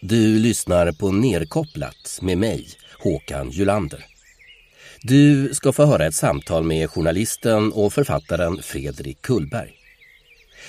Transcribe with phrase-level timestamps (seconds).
[0.00, 2.66] Du lyssnar på Nerkopplat med mig,
[2.98, 4.04] Håkan Julander.
[5.02, 9.72] Du ska få höra ett samtal med journalisten och författaren Fredrik Kullberg.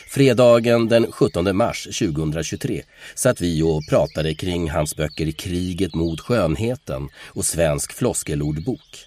[0.10, 2.84] Fredagen den 17 mars 2023
[3.16, 9.06] satt vi och pratade kring hans böcker Kriget mot skönheten och Svensk floskelordbok.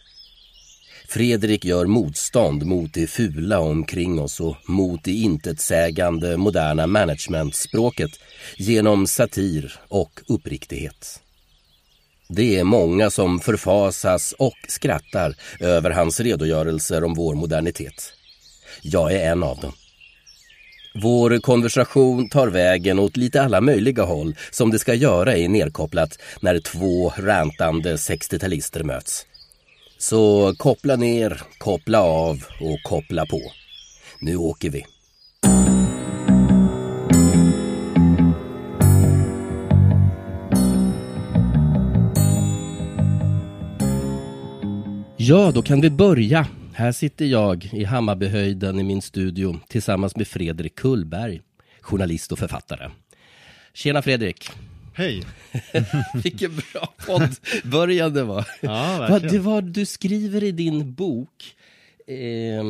[1.11, 8.11] Fredrik gör motstånd mot det fula omkring oss och mot det intetsägande moderna managementspråket
[8.57, 11.21] genom satir och uppriktighet.
[12.29, 18.13] Det är många som förfasas och skrattar över hans redogörelser om vår modernitet.
[18.83, 19.73] Jag är en av dem.
[20.95, 26.19] Vår konversation tar vägen åt lite alla möjliga håll som det ska göra i Nerkopplat
[26.41, 29.27] när två rantande 60-talister möts.
[30.03, 33.41] Så koppla ner, koppla av och koppla på.
[34.21, 34.85] Nu åker vi.
[45.17, 46.47] Ja, då kan vi börja.
[46.75, 51.41] Här sitter jag i Hammarbyhöjden i min studio tillsammans med Fredrik Kullberg,
[51.81, 52.91] journalist och författare.
[53.75, 54.51] Tjena Fredrik!
[54.95, 55.23] Hej!
[56.23, 58.47] Vilken bra poddbörjan det var.
[58.61, 59.35] Ja, verkligen.
[59.35, 61.55] det var du skriver i din bok,
[62.07, 62.65] eh,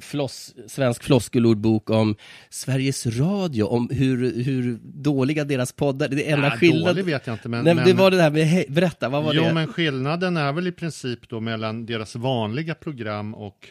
[0.00, 2.16] floss, Svensk floskelordbok om
[2.50, 6.86] Sveriges Radio, om hur, hur dåliga deras poddar Det är enda Ja, skillnad...
[6.96, 7.86] dålig vet jag inte, men- Nej, men...
[7.86, 9.52] Det var det där med, berätta, vad var jo, det?
[9.52, 13.68] men skillnaden är väl i princip då mellan deras vanliga program och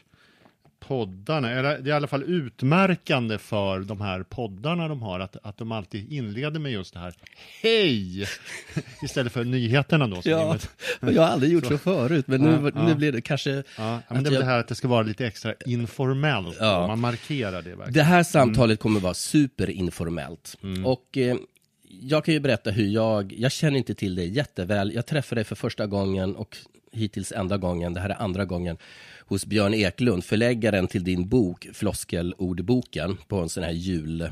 [0.87, 1.51] poddarna.
[1.51, 5.57] Eller Det är i alla fall utmärkande för de här poddarna de har, att, att
[5.57, 7.13] de alltid inleder med just det här
[7.61, 8.25] Hej!
[9.03, 10.21] Istället för nyheterna då.
[10.23, 10.57] Ja,
[11.01, 12.95] jag har aldrig gjort så förut, men nu, Ja, nu ja.
[12.95, 13.63] blir det kanske...
[13.77, 16.57] Ja, men det är jag- det här att det ska vara lite extra informellt.
[16.59, 16.87] Ja.
[16.87, 17.93] Man markerar det verkligen.
[17.93, 20.57] Det här samtalet kommer vara superinformellt.
[20.85, 21.35] Och eh,
[22.03, 24.91] jag kan ju berätta hur jag, jag känner inte till dig jätteväl.
[24.95, 26.57] Jag träffade dig för första gången och
[26.91, 28.77] hittills enda gången, det här är andra gången,
[29.19, 34.29] hos Björn Eklund, förläggaren till din bok Floskelordboken på en sån här jul...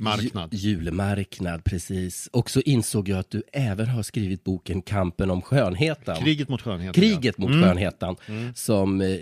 [0.00, 0.54] Marknad.
[0.54, 2.28] Ju, julmarknad, precis.
[2.32, 6.16] Och så insåg jag att du även har skrivit boken Kampen om skönheten.
[6.16, 7.02] Kriget mot skönheten.
[7.02, 8.16] Kriget mot skönheten
[8.54, 9.16] som eh,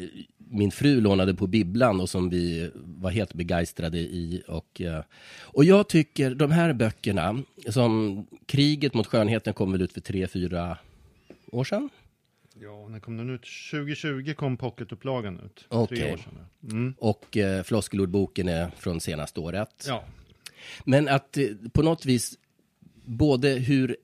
[0.54, 4.42] min fru lånade på bibblan och som vi var helt begeistrade i.
[4.48, 5.02] Och, eh,
[5.42, 10.26] och jag tycker de här böckerna, som Kriget mot skönheten kom väl ut för tre,
[10.26, 10.78] fyra
[11.52, 11.90] år sedan?
[12.60, 13.46] Ja, när kom den ut?
[13.70, 15.66] 2020 kom pocketupplagan ut.
[15.68, 15.98] Okej.
[15.98, 16.32] Tre år sedan.
[16.60, 16.70] ja.
[16.70, 16.94] Mm.
[16.98, 19.84] Och eh, Floskelordboken är från senaste året.
[19.88, 20.04] Ja.
[20.84, 22.38] Men att eh, på något vis,
[23.04, 23.96] både hur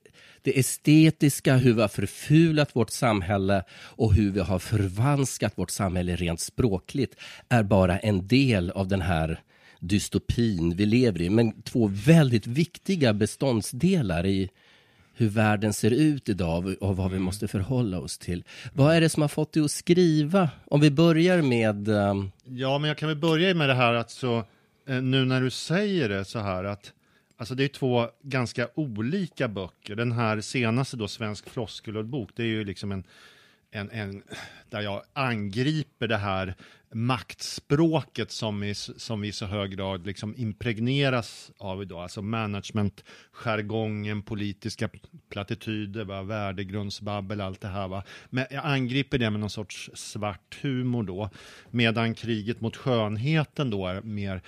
[0.43, 6.15] det estetiska, hur vi har förfulat vårt samhälle och hur vi har förvanskat vårt samhälle
[6.15, 7.15] rent språkligt
[7.49, 9.39] är bara en del av den här
[9.79, 11.29] dystopin vi lever i.
[11.29, 14.49] Men två väldigt viktiga beståndsdelar i
[15.13, 18.43] hur världen ser ut idag och vad vi måste förhålla oss till.
[18.73, 20.49] Vad är det som har fått dig att skriva?
[20.67, 21.87] Om vi börjar med...
[21.87, 24.37] ehm, Ja, men jag kan väl börja med det här att så,
[24.87, 26.93] eh, nu när du säger det så här att
[27.41, 29.95] Alltså det är två ganska olika böcker.
[29.95, 33.03] Den här senaste då, Svensk floskelordbok, det är ju liksom en,
[33.71, 34.23] en, en,
[34.69, 36.55] där jag angriper det här
[36.93, 42.03] maktspråket som vi, som vi i så hög grad liksom impregneras av idag.
[42.03, 44.89] Alltså management jargongen, politiska
[45.29, 47.87] plattityder, va, värdegrundsbabbel, allt det här.
[47.87, 48.03] Va.
[48.29, 51.29] Men jag angriper det med någon sorts svart humor då.
[51.69, 54.41] Medan kriget mot skönheten då är mer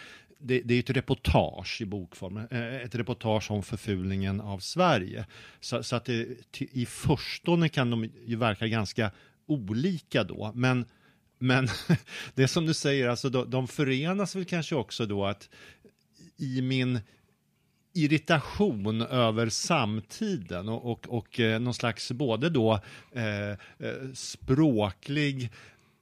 [0.44, 5.26] det, det är ett reportage i bokform, eh, ett reportage om förfulningen av Sverige.
[5.59, 9.12] Så, så att det, till- i förstone kan de ju verka ganska
[9.46, 10.86] olika då, men,
[11.40, 11.68] men
[12.34, 15.50] det är som du säger, alltså de, de förenas väl kanske också då att
[16.38, 17.00] i min
[17.96, 22.80] irritation över samtiden och, och, och eh, någon slags både då
[23.12, 23.58] eh, eh,
[24.14, 25.52] språklig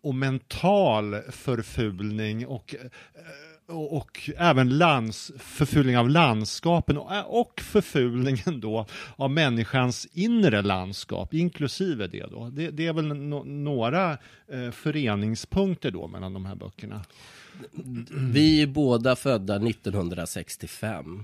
[0.01, 2.75] och mental förfulning och,
[3.71, 8.85] och, och även lands, förfulning av landskapen och, eh, och förfulningen då
[9.15, 12.49] av människans inre landskap, inklusive det då.
[12.49, 17.01] Det, det är väl no, några eh, föreningspunkter då mellan de här böckerna.
[18.11, 21.23] Vi är båda födda 1965.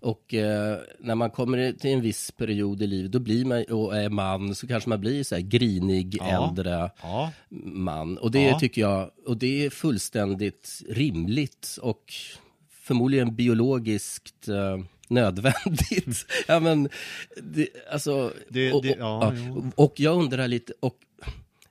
[0.00, 3.96] Och eh, när man kommer till en viss period i livet, då blir man, och
[3.96, 6.48] är man, så kanske man blir så här grinig, Ja.
[6.48, 7.32] äldre Ja.
[7.64, 8.18] man.
[8.18, 8.58] Och det Ja.
[8.60, 12.12] tycker jag, och det är fullständigt rimligt och
[12.70, 16.26] förmodligen biologiskt eh, nödvändigt.
[16.48, 16.88] ja, men,
[17.42, 19.72] det, alltså, Det- och, det- och, ja, jo.
[19.74, 20.96] och jag undrar lite, och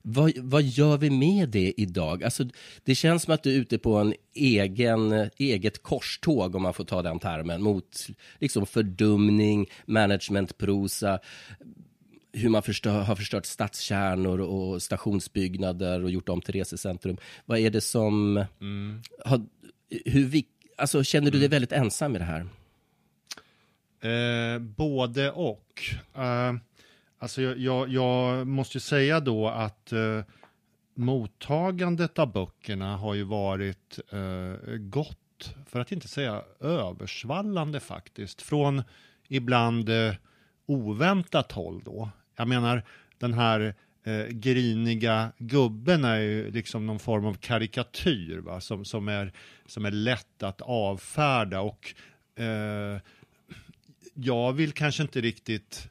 [0.08, 2.24] Vad, vad gör vi med det idag?
[2.24, 2.44] Alltså,
[2.84, 6.84] det känns som att du är ute på en egen, eget korståg, om man får
[6.84, 8.08] ta den termen, mot
[8.40, 11.20] liksom fördumning, managementprosa,
[12.34, 17.18] hur man förstör, har förstört stadskärnor och stationsbyggnader och gjort om till resecentrum.
[17.46, 18.46] Vad är det som...
[18.62, 19.02] Mm.
[19.26, 19.46] Har,
[20.06, 20.46] hur vi,
[20.78, 22.48] alltså, känner du dig väldigt ensam i det här?
[24.02, 25.84] Eh, både och.
[26.16, 26.54] Eh,
[27.20, 30.22] alltså jag, jag, jag, måste ju säga då att eh,
[30.96, 38.84] mottagandet av böckerna har ju varit eh, gott, för att inte säga översvallande faktiskt, från
[39.28, 40.14] ibland eh,
[40.66, 42.10] oväntat håll då.
[42.36, 42.84] Jag menar,
[43.18, 48.62] den här eh, griniga gubben är ju liksom någon form av karikatyr va?
[48.62, 49.34] Som, som, är,
[49.66, 51.94] som är lätt att avfärda och
[52.40, 53.00] eh,
[54.14, 55.90] jag vill kanske inte riktigt,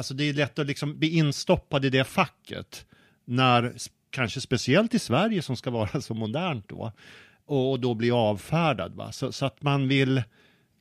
[0.00, 2.86] alltså det är lätt att liksom bli instoppad i det facket
[3.24, 3.74] när,
[4.10, 6.92] kanske speciellt i Sverige som ska vara så modernt då,
[7.46, 8.94] och, då bli avfärdad.
[8.94, 9.12] Va?
[9.12, 10.22] Så, så, att man vill,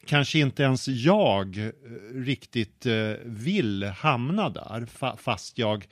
[0.06, 1.72] kanske inte ens jag eh,
[2.14, 5.88] riktigt eh, vill hamna där, fa fast jag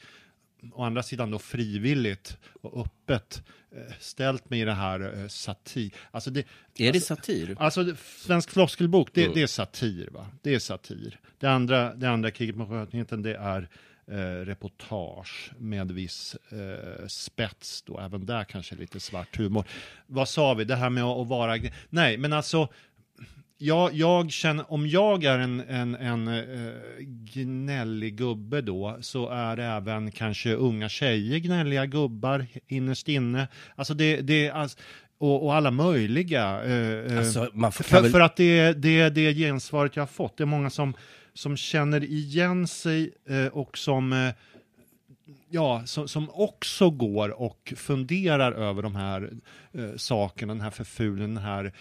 [0.73, 5.93] å andra sidan då frivilligt och öppet eh, ställt mig i det här eh, satir.
[6.11, 6.45] Alltså det,
[6.77, 7.55] är det satir?
[7.59, 9.35] Alltså, Svensk floskelbok, det, mm.
[9.35, 10.09] det, är satir.
[10.11, 10.27] Va?
[10.41, 11.19] Det är satir.
[11.39, 13.69] Det andra, det andra kriget mot skötenheten, det är
[14.07, 17.99] eh, reportage med viss eh, spets då.
[17.99, 19.65] Även där kanske lite svart humor.
[20.07, 20.63] Vad sa vi?
[20.63, 21.57] Det här med att, att vara...
[21.89, 22.69] Nej, men alltså
[23.57, 26.73] jag, jag känner, om jag är en, en, en uh,
[27.33, 33.47] gnällig gubbe då, så är även kanske unga tjejer gnälliga gubbar innerst inne.
[33.75, 34.77] Alltså det, det alltså,
[35.17, 36.63] och, och, alla möjliga.
[36.65, 38.11] Uh, alltså, för, väl...
[38.11, 40.37] för, att det är det, det gensvaret jag har fått.
[40.37, 40.93] Det är många som,
[41.33, 44.31] som känner igen sig uh, och som
[45.49, 49.31] ja, som, som också går och funderar över de här
[49.73, 51.73] eh, sakerna, den här förfulningen, den här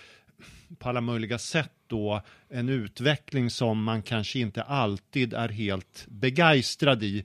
[0.79, 7.03] på alla möjliga sätt då en utveckling som man kanske inte alltid är helt begeistrad
[7.03, 7.25] i.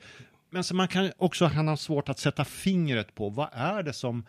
[0.50, 3.30] Men som man kan också ha svårt att sätta fingret på.
[3.30, 4.26] Vad är det som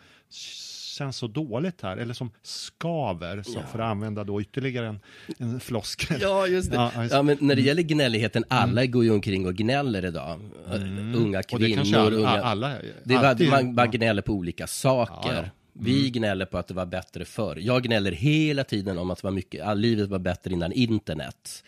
[0.93, 3.67] känns så dåligt här, eller som skaver, så ja.
[3.71, 4.99] för att använda då ytterligare en,
[5.37, 6.17] en floskel.
[6.21, 6.75] Ja, just det.
[6.75, 7.17] Ja, alltså.
[7.17, 8.91] ja, men när det gäller gnälligheten, alla mm.
[8.91, 10.39] går ju omkring och gnäller idag.
[10.73, 11.15] Mm.
[11.15, 12.29] Unga kvinnor, all, unga...
[12.29, 15.51] Alla, det, man, man gnäller på olika saker.
[15.73, 16.11] Vi mm.
[16.11, 17.57] gnäller på att det var bättre förr.
[17.61, 21.63] Jag gnäller hela tiden om att det var mycket, livet var bättre innan internet.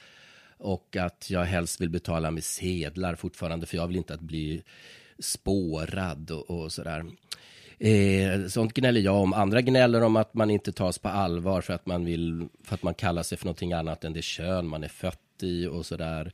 [0.58, 4.64] Och att jag helst vill betala med sedlar fortfarande, för jag vill inte att bli
[5.20, 7.06] spårad och, och sådär.
[7.80, 9.34] Eh, sånt gnäller jag om.
[9.34, 12.84] Andra gnäller om att man inte tas på allvar för att man vill, för att
[12.84, 16.34] man kallar sig för någonting annat än det kön man är fött i och sådär.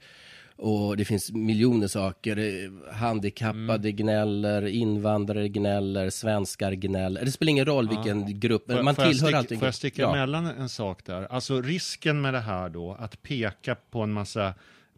[0.56, 2.72] Och det finns miljoner saker.
[2.94, 3.96] Handikappade mm.
[3.96, 7.26] gnäller, invandrare gnäller, svenskar gnäller.
[7.26, 8.28] Det spelar ingen roll vilken ja.
[8.30, 9.60] grupp, får, man får tillhör allting.
[9.60, 10.10] Får jag sticka ja.
[10.10, 11.28] emellan en sak där?
[11.30, 14.54] Alltså risken med det här då, att peka på en massa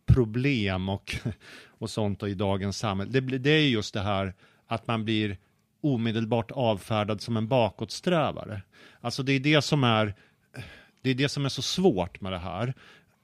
[0.05, 1.15] problem och,
[1.67, 4.33] och sånt då i dagens samhälle, det, det är just det här
[4.67, 5.37] att man blir
[5.81, 8.61] omedelbart avfärdad som en bakåtsträvare.
[9.01, 10.13] Alltså det är det som är
[11.01, 12.73] det är det som är så svårt med det här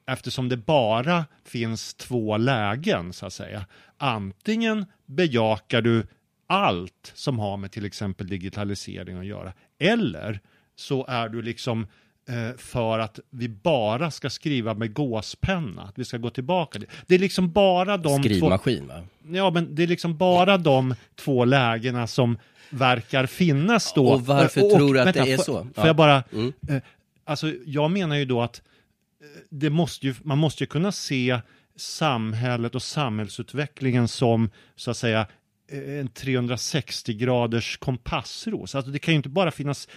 [0.10, 3.66] eftersom det bara finns två lägen så att säga.
[3.98, 6.08] Antingen bejakar du
[6.48, 10.40] allt som har med till exempel digitalisering att göra, eller
[10.76, 11.88] så är du liksom
[12.30, 16.80] eh, för att vi bara ska skriva med gåspenna, att vi ska gå tillbaka.
[17.08, 18.94] Det är liksom bara de Skrivmaskin två...
[18.94, 19.04] va?
[19.38, 22.38] Ja, men det är liksom bara de två lägena som
[22.70, 24.08] verkar finnas då.
[24.08, 25.54] Och varför och, tror du att vänta, det är så?
[25.54, 25.88] Får, ja.
[25.88, 26.54] jag bara, mm.
[26.70, 26.82] eh,
[27.26, 28.62] alltså jag menar ju då att
[29.50, 31.40] det måste ju, man måste ju kunna se
[31.76, 35.28] samhället och samhällsutvecklingen som så att säga
[35.72, 38.76] en 360 graders kompassros.
[38.76, 39.88] Alltså det kan ju inte bara finnas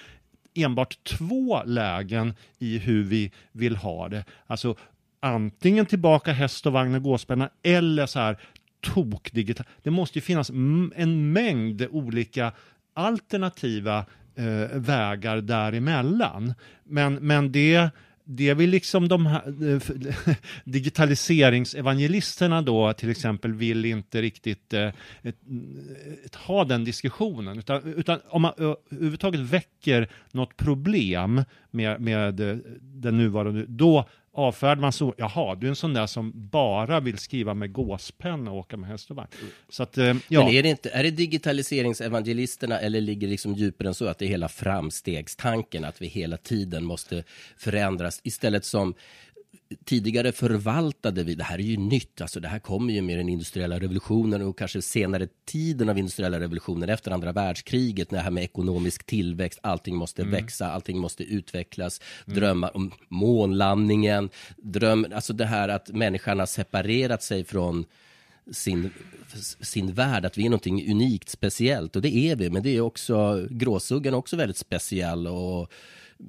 [0.55, 4.25] enbart två lägen i hur vi vill ha det.
[4.47, 4.77] Alltså
[5.21, 8.39] antingen tillbaka häst och vagn och gåspänna eller så här
[8.81, 9.67] tokdigital.
[9.83, 12.53] Det måste ju finnas en mängd olika
[12.95, 13.99] alternativa
[14.35, 16.55] eh, vägar däremellan.
[16.85, 17.91] Men, men det
[18.25, 19.81] det vill liksom de här eh,
[20.65, 25.35] digitaliseringsevangelisterna då till exempel vill inte riktigt eh, ett, eh,
[26.25, 27.59] ett, ha den diskussionen.
[27.59, 34.81] Utan, utan om man överhuvudtaget väcker något problem med, med eh, den nuvarande, då avfärdar
[34.81, 38.59] man så, jaha, du är en sån där som bara vill skriva med gåspenna och
[38.59, 39.29] åka med häst och vagn.
[39.69, 40.15] Så att, ja.
[40.29, 44.25] Men är det inte, är det digitaliseringsevangelisterna eller ligger liksom djupare än så att det
[44.25, 47.25] är hela framstegstanken, att vi hela tiden måste
[47.57, 48.95] förändras istället som
[49.85, 53.29] tidigare förvaltade vi, det här är ju nytt, alltså det här kommer ju med den
[53.29, 58.45] industriella revolutionen och kanske senare tiden av industriella revolutionen efter andra världskriget, det här med
[58.45, 60.35] ekonomisk tillväxt, allting måste mm.
[60.35, 62.39] växa, allting måste utvecklas, mm.
[62.39, 67.85] drömmar om månlandningen, dröm, alltså det här att människan har separerat sig från
[68.51, 68.91] sin,
[69.61, 71.97] sin värld, att vi är någonting unikt, speciellt.
[71.97, 75.73] Och det är vi, men det är också, gråsuggan också väldigt speciell och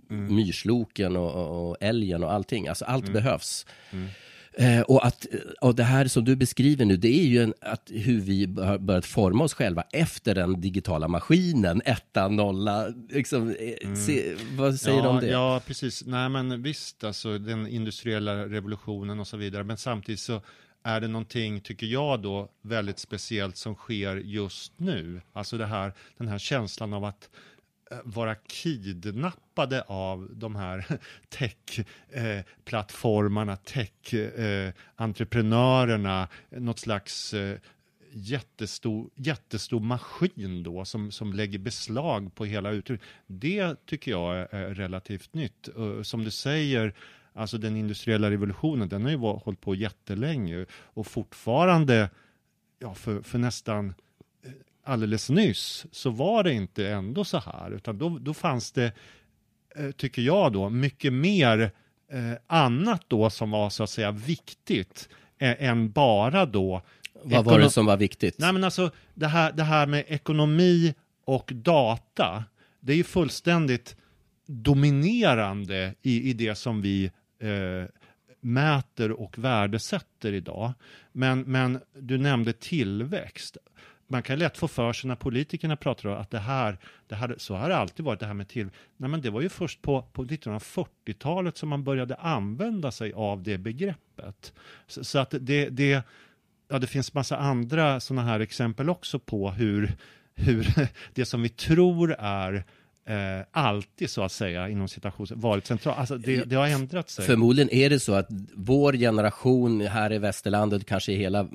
[0.10, 0.36] mm.
[0.36, 2.68] myrsloken och, och älgen och allting.
[2.68, 3.14] Alltså allt mm.
[3.14, 3.66] behövs.
[3.92, 4.08] Mm.
[4.56, 5.28] Eh, och, att,
[5.62, 8.78] och det här som du beskriver nu, det är ju en, att hur vi har
[8.78, 12.88] börjat forma oss själva efter den digitala maskinen, etta, nolla.
[13.10, 13.96] Liksom, eh, mm.
[13.96, 15.28] se, vad säger ja, du om det?
[15.28, 16.06] Ja, precis.
[16.06, 19.64] Nej, men visst, alltså den industriella revolutionen och så vidare.
[19.64, 20.42] Men samtidigt så
[20.84, 25.22] är det någonting, tycker jag då, väldigt speciellt som sker just nu.
[25.34, 27.30] Alltså det här, den här känslan av att
[28.04, 30.86] vara kidnappade av de här
[31.30, 37.58] tech-plattformarna, tech-entreprenörerna, något slags eh,
[38.12, 43.04] jättestor, jättestor maskin då som, som lägger beslag på hela utrymmet.
[43.28, 45.70] Det tycker jag är relativt nytt.
[46.04, 46.94] Som du säger,
[47.36, 52.10] Alltså den industriella revolutionen, den har ju hållit på jättelänge och fortfarande,
[52.80, 53.94] ja, för, för nästan
[54.84, 58.92] alldeles nyss så var det inte ändå så här, utan då, då fanns det,
[59.76, 61.72] eh, tycker jag då, mycket mer
[62.12, 65.10] eh, annat då som var så att säga viktigt
[65.40, 66.82] än bara då
[67.24, 68.36] vad var det som var viktigt?
[68.40, 70.94] Nej, men alltså, det, här, det här med ekonomi
[71.26, 72.44] och data,
[72.80, 73.96] det är ju fullständigt
[74.46, 77.90] dominerande i, i det som vi eh,
[78.42, 80.74] mäter och värdesätter idag.
[81.12, 83.58] Men, men du nämnde tillväxt.
[84.08, 87.36] Man kan lätt få för sig när politikerna pratar om att det här, det här,
[87.38, 88.70] så har det alltid varit det här med till.
[88.98, 93.44] Nej, men det var ju först på, på 1940-talet som man började använda sig av
[93.44, 94.54] det begreppet.
[94.88, 96.04] Så, så att det, det,
[96.68, 99.96] ja, det finns massa andra sådana här exempel också på hur,
[100.36, 100.68] hur
[101.14, 102.66] det som vi tror är
[103.06, 105.96] eh, alltid så att säga inom citation varit central.
[105.98, 107.26] Alltså det, det, har ändrat sig.
[107.26, 111.48] Förmodligen är det så att vår generation här i västerlandet, kanske i hela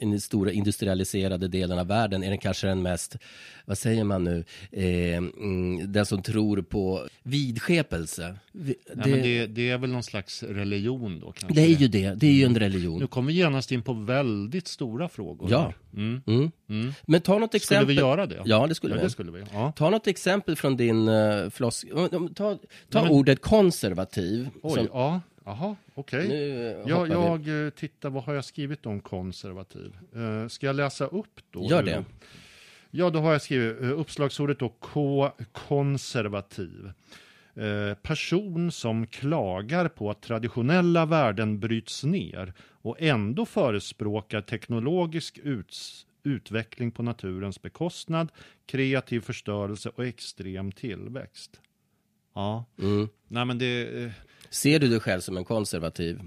[0.00, 3.16] den stora industrialiserade delen av världen, är den kanske den mest,
[3.64, 8.36] vad säger man nu, eh, mm, den som tror på vidskepelse.
[8.52, 11.32] Det, ja, men det, det, är väl någon slags religion då?
[11.32, 11.60] Kanske?
[11.60, 13.00] Det är ju det, det är ju en religion.
[13.00, 15.50] Nu kommer vi genast in på väldigt stora frågor.
[15.50, 15.72] Ja.
[15.96, 16.22] Mm.
[16.26, 16.50] Mm.
[16.68, 16.92] Mm.
[17.02, 17.84] Men ta något exempel.
[17.84, 18.42] Skulle vi göra det?
[18.44, 19.04] Ja, det skulle ja, vi.
[19.04, 19.44] Det skulle vi.
[19.52, 19.72] Ja.
[19.76, 21.86] Ta något exempel från din uh, flosk...
[22.34, 22.58] Ta,
[22.90, 23.08] ta men...
[23.08, 24.48] ordet konservativ.
[24.62, 24.88] Oj, som...
[24.92, 25.20] ja.
[25.46, 26.26] Jaha, okej.
[26.26, 26.90] Okay.
[26.90, 27.64] Jag, jag.
[27.66, 29.96] Eh, tittar, vad har jag skrivit om konservativ?
[30.16, 31.66] Uh, ska jag läsa upp då?
[31.70, 32.04] Gör det.
[32.90, 36.92] Ja, då har jag skrivit uh, uppslagsordet då K, konservativ.
[38.02, 46.90] Person som klagar på att traditionella värden bryts ner och ändå förespråkar teknologisk uts utveckling
[46.90, 48.32] på naturens bekostnad,
[48.66, 51.60] kreativ förstörelse och extrem tillväxt.
[52.34, 53.08] Ja, mm.
[53.28, 54.02] nej men det...
[54.02, 54.10] Eh,
[54.50, 56.20] Ser du dig själv som en konservativ?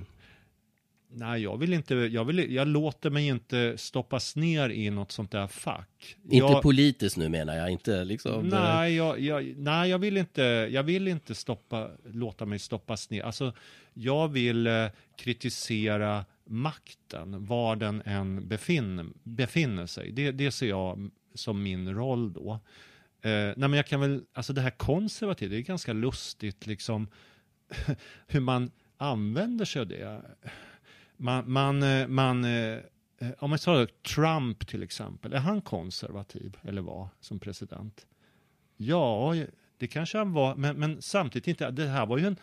[1.09, 5.31] Nej, jag vill inte, jag, vill, jag låter mig inte stoppas ner i något sånt
[5.31, 6.17] där fack.
[6.23, 8.47] Inte jag, politiskt nu menar jag, inte liksom.
[8.47, 13.23] Nej, jag, jag, nej, jag vill inte, jag vill inte stoppa, låta mig stoppas ner.
[13.23, 13.53] Alltså,
[13.93, 14.87] jag vill eh,
[15.17, 20.11] kritisera makten, var den än befinner, befinner sig.
[20.11, 22.59] Det, det ser jag som min roll då.
[23.21, 27.07] Eh, nej men jag kan väl, alltså det här konservativa, det är ganska lustigt liksom
[28.27, 30.21] hur man använder sig av det.
[31.17, 32.79] Man, man, eh, man eh,
[33.39, 38.07] om man tar Trump till exempel, är han konservativ eller var som president?
[38.77, 39.35] Ja,
[39.77, 42.37] det kanske han var, men, men samtidigt inte, det här var ju en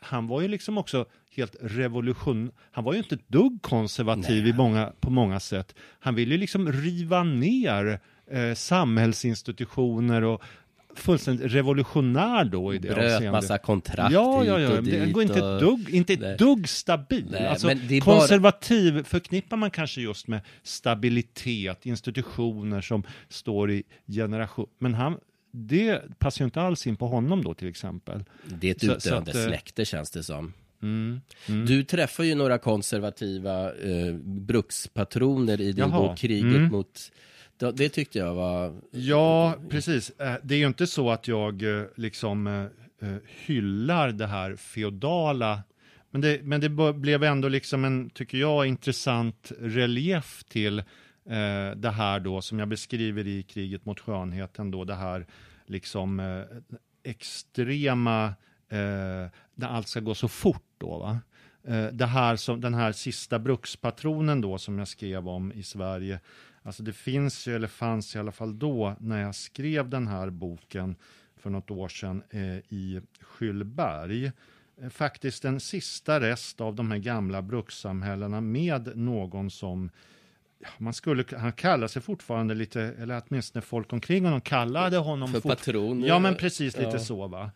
[0.00, 2.50] han var ju liksom också helt revolution.
[2.70, 5.74] Han var ju inte ett dugg konservativ i många, på många sätt.
[6.00, 8.00] Han ville ju liksom riva ner
[8.30, 10.42] eh, samhällsinstitutioner och
[10.98, 13.32] fullständigt revolutionär då i det Bröt avseendet.
[13.32, 14.68] massa kontrakt ja, ja, ja.
[14.68, 15.00] hit och dit.
[15.00, 17.26] Det går inte ett dugg, inte ett dugg stabil.
[17.30, 17.68] Nej, alltså,
[18.02, 19.04] konservativ bara...
[19.04, 24.68] förknippar man kanske just med stabilitet, institutioner som står i generation.
[24.78, 25.18] Men han,
[25.50, 28.24] det passar ju inte alls in på honom då till exempel.
[28.44, 30.52] Det är ett utdöende eh, släkte känns det som.
[30.82, 31.66] Mm, mm.
[31.66, 36.72] Du träffar ju några konservativa eh, brukspatroner i din Jaha, bok Kriget mm.
[36.72, 37.12] mot
[37.74, 38.80] det tyckte jag var...
[38.90, 40.10] Ja, precis.
[40.10, 42.68] Eh, det är ju inte så att jag eh, liksom
[43.46, 45.62] hyllar det här feodala
[46.10, 50.82] men det, men det blev ändå liksom en, tycker jag, intressant relief till
[51.28, 55.26] eh, det här då som jag beskriver i kriget mot skönheten då det här
[55.66, 56.42] liksom eh,
[57.02, 58.24] extrema
[58.68, 61.20] eh, när allt ska gå så fort då va.
[61.64, 66.20] eh, det här som, den här sista brukspatronen då som jag skrev om i Sverige.
[66.62, 70.30] Alltså det finns ju, eller fanns i alla fall då, när jag skrev den här
[70.30, 70.96] boken
[71.36, 74.32] för något år sedan eh, i Skyllberg.
[74.82, 79.90] Eh, faktiskt en sista rest av de här gamla brukssamhällena med någon som
[80.78, 85.40] man skulle, han kallar sig fortfarande lite, eller åtminstone folk omkring honom kallade honom För
[85.40, 86.04] patron.
[86.04, 86.98] Ja, men precis lite Ja.
[86.98, 87.50] så va.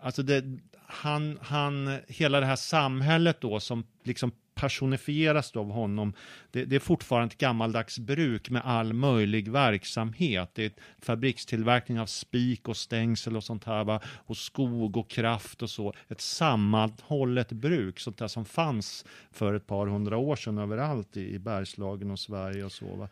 [0.00, 0.44] Alltså det,
[0.86, 6.12] han, han, hela det här samhället då som liksom personifieras då av honom,
[6.50, 10.50] det, det är fortfarande ett gammaldags bruk med all möjlig verksamhet.
[10.54, 14.00] Det är fabrikstillverkning av spik och stängsel och sånt här, va?
[14.06, 15.94] och skog och kraft och så.
[16.08, 21.34] Ett sammanhållet bruk, sånt där som fanns för ett par hundra år sedan överallt i,
[21.34, 22.96] i Bergslagen och Sverige och så.
[22.96, 23.08] Va?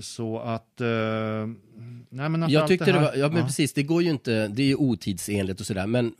[0.00, 0.80] Så att...
[0.80, 0.86] Eh,
[2.10, 4.10] nej men att Jag tyckte det det här, var, ja men precis, det går ju
[4.10, 6.12] inte, det är ju otidsenligt och sådär, men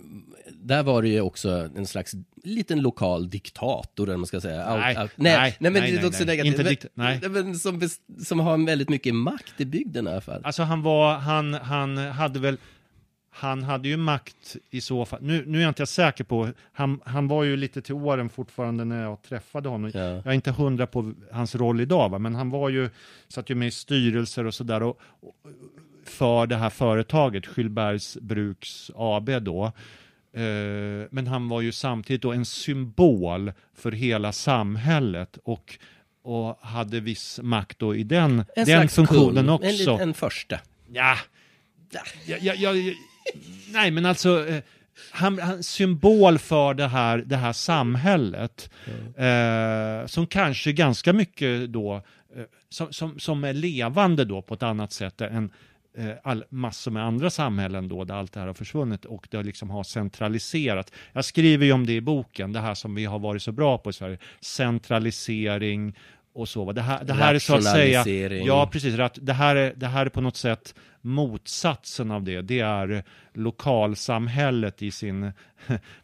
[0.52, 4.76] där var det ju också en slags liten lokal diktator, eller man ska säga.
[4.76, 6.36] Nej, nej, nej, nej, men nej, det nej, låter så nej.
[6.36, 6.58] negativt.
[6.58, 7.20] Inte dikt- nej.
[7.28, 7.88] men som,
[8.24, 10.40] som har väldigt mycket makt i bygden i alla fall.
[10.44, 12.56] Alltså han var, han, han hade väl,
[13.30, 17.00] han hade ju makt i så fall, nu, nu är jag inte säker på, han,
[17.04, 19.90] han var ju lite till åren fortfarande när jag träffade honom.
[19.94, 20.00] Ja.
[20.00, 22.18] Jag är inte hundra på hans roll idag, va?
[22.18, 22.90] men han var ju,
[23.28, 25.34] satt ju med i styrelser och sådär och, och,
[26.04, 29.72] för det här företaget, Skyllbergs Bruks AB då.
[30.32, 35.78] Eh, men han var ju samtidigt då en symbol för hela samhället och,
[36.22, 39.90] och hade viss makt då i den, En den funktionen kung, också.
[39.90, 40.58] En, en första.
[40.92, 41.16] Ja,
[41.90, 42.92] ja, ja, ja, ja.
[43.72, 44.62] Nej men alltså, eh,
[45.10, 48.70] han, han symbol för det här, det här samhället.
[49.16, 51.94] Eh, som kanske ganska mycket då,
[52.36, 55.50] eh, som, som, som är levande då på ett annat sätt än
[55.96, 59.42] eh, all, massor med andra samhällen då där allt det här har försvunnit och det
[59.42, 60.92] liksom har centraliserat.
[61.12, 63.78] Jag skriver ju om det i boken, det här som vi har varit så bra
[63.78, 65.96] på i Sverige, centralisering
[66.32, 66.72] och så.
[66.72, 70.06] Det här, det här är så att säga, ja precis, det här, är, det här
[70.06, 72.42] är på något sätt motsatsen av det.
[72.42, 75.32] Det är lokalsamhället i sin,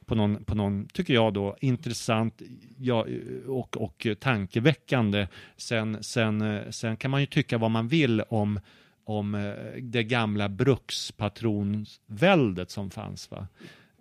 [0.06, 2.42] på någon, på någon tycker jag då, intressant
[2.78, 3.06] ja,
[3.46, 5.28] och, och tankeväckande.
[5.56, 8.60] Sen, sen, sen kan man ju tycka vad man vill om
[9.06, 13.30] om eh, det gamla brukspatronsväldet som fanns.
[13.30, 13.46] Va?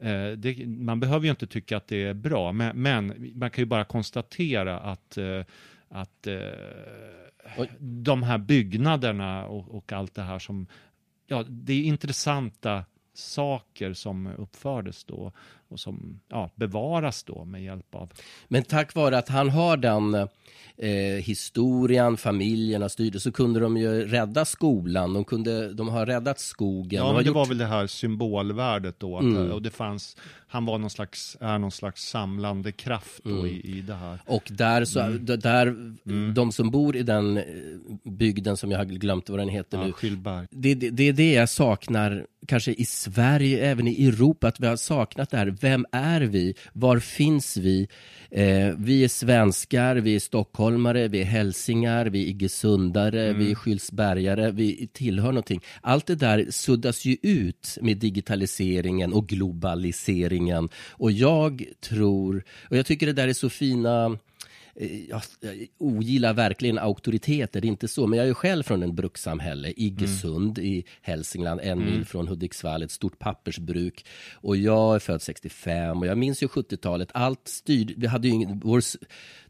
[0.01, 3.61] Eh, Det, man behöver ju inte tycka att det är bra, men, men man kan
[3.61, 5.43] ju bara konstatera att, eh,
[5.89, 6.27] att
[7.57, 7.71] Oj.
[7.79, 10.67] de här byggnaderna och, och allt det här som,
[11.27, 15.31] ja, det är intressanta saker som uppfördes då
[15.69, 18.11] och som ja, bevaras då med hjälp av
[18.47, 20.13] Men tack vare att han har den
[20.77, 26.39] eh, historien, familjerna styrde, så kunde de ju rädda skolan, de, kunde, de har räddat
[26.39, 26.97] skogen.
[26.99, 29.17] Ja, de men det gjort- var väl det här symbolvärdet då.
[29.17, 29.51] Att, Mm.
[29.51, 33.45] Och det fanns, han var någon slags, är någon slags samlande kraft då Mm.
[33.45, 34.19] i, i det här.
[34.25, 35.25] Och där, så, Mm.
[35.25, 35.75] där
[36.33, 37.43] de som bor i den eh,
[38.03, 40.47] bygden som jag har glömt vad den heter nu, Ja, Skillberg.
[40.51, 44.67] det, det, det är det jag saknar, kanske i Sverige, även i Europa, att vi
[44.67, 45.55] har saknat det här.
[45.65, 46.55] Vem är vi?
[46.73, 47.87] Var finns vi?
[48.31, 53.55] Eh, vi är svenskar, vi är stockholmare, vi är hälsingar, vi är iggesundare, vi är
[53.55, 55.61] skylsbergare, vi tillhör någonting.
[55.81, 60.69] Allt det där suddas ju ut med digitaliseringen och globaliseringen.
[60.91, 64.17] Och jag tror, och jag tycker det där är så fina
[65.09, 68.95] jag jag ogillar verkligen auktoriteter, det är inte så, men jag är själv från en
[68.95, 74.05] brukssamhälle, Iggesund i Hälsingland, en mil från Hudiksvall, ett stort pappersbruk.
[74.33, 78.33] Och jag är född 65 och jag minns ju 70-talet, allt styrde, vi hade ju
[78.33, 78.81] ingen, vår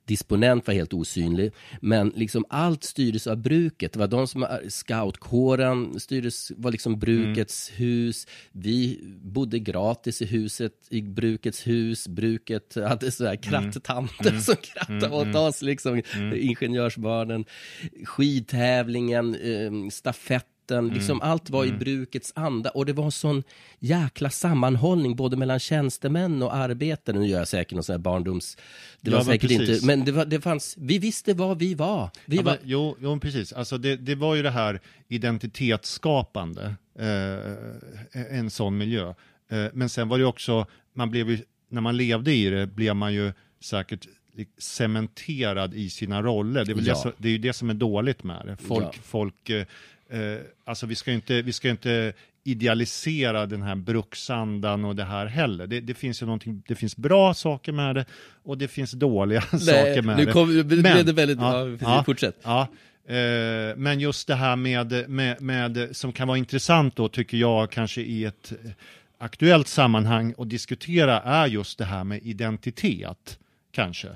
[0.07, 3.93] disponent var helt osynlig, men liksom allt styrdes av bruket.
[3.93, 8.27] Det var de som, scoutkåren styrdes, var liksom brukets hus.
[8.51, 12.07] Vi bodde gratis i huset, i brukets hus.
[12.07, 16.01] Bruket hade så här krattanter som krattade åt oss, liksom,
[16.33, 17.45] ingenjörsbarnen.
[18.05, 19.89] Skidtävlingen, eh,
[20.65, 22.69] stafetten, liksom allt var i brukets anda.
[22.69, 23.43] Och det var sån
[23.79, 27.19] jäkla sammanhållning både mellan tjänstemän och arbetare.
[27.19, 28.57] Nu gör jag säkert någon sån här barndoms...
[29.01, 29.69] Det Ja, var men säkert precis.
[29.69, 32.09] inte, men det, var, det fanns, vi visste vad vi var.
[32.25, 33.53] Vi Ja, var men, jo, jo, precis.
[33.53, 39.13] Alltså det, det var ju det här identitetsskapande, eh, en sån miljö.
[39.49, 42.95] Eh, men sen var det också, man blev ju, när man levde i det blev
[42.95, 44.07] man ju säkert
[44.57, 46.65] cementerad i sina roller.
[46.65, 46.81] Det är, Ja.
[46.81, 48.57] det, som- det är ju det som är dåligt med det.
[48.57, 48.91] Folk, Ja.
[49.03, 49.49] folk
[50.09, 50.19] eh,
[50.65, 52.13] alltså vi ska ju inte, vi ska inte
[52.43, 55.67] idealisera den här bruksandan och det här heller.
[55.67, 58.05] Det, det finns ju någonting, det finns bra saker med det
[58.43, 60.31] och det finns dåliga saker med nu det.
[60.31, 61.37] kom, blev Men- det väldigt...
[61.39, 62.03] ja, Ja.
[62.05, 62.35] Fortsätt.
[62.43, 62.61] Ja,
[63.07, 67.71] eh, men just det här med, med, med, som kan vara intressant då tycker jag
[67.71, 68.53] kanske i ett
[69.17, 73.39] aktuellt sammanhang att diskutera är just det här med identitet.
[73.71, 74.07] kanske.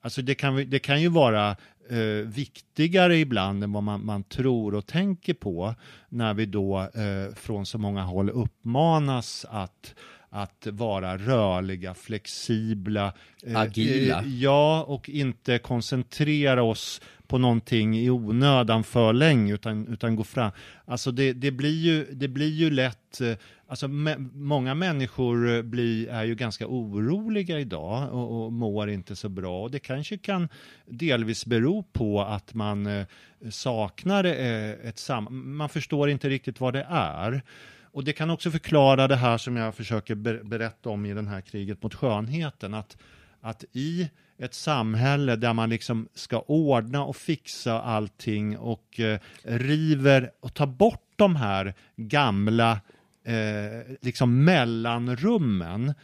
[0.00, 1.56] Alltså det kan, det kan ju vara
[1.90, 5.74] eh, viktigare ibland än vad man, man, tror och tänker på
[6.08, 9.94] när vi då eh, från så många håll uppmanas att
[10.30, 13.12] att vara rörliga, flexibla,
[13.42, 14.22] eh, agila.
[14.22, 20.24] Eh, ja, och inte koncentrera oss på någonting i onödan för länge utan, utan gå
[20.24, 20.50] fram.
[20.84, 23.32] Alltså det, det, blir ju, det blir ju lätt, eh,
[23.66, 29.62] alltså många människor blir, är ju ganska oroliga idag och, och mår inte så bra
[29.62, 30.48] och det kanske kan
[30.86, 33.06] delvis bero på att man eh,
[33.50, 37.42] saknar eh, ett sam, man förstår inte riktigt vad det är.
[37.92, 41.40] Och det kan också förklara det här som jag försöker berätta om i den här
[41.40, 42.96] kriget mot skönheten, att,
[43.40, 50.30] att i ett samhälle där man liksom ska ordna och fixa allting och eh, river
[50.40, 52.80] och tar bort de här gamla
[53.24, 55.94] eh, liksom mellanrummen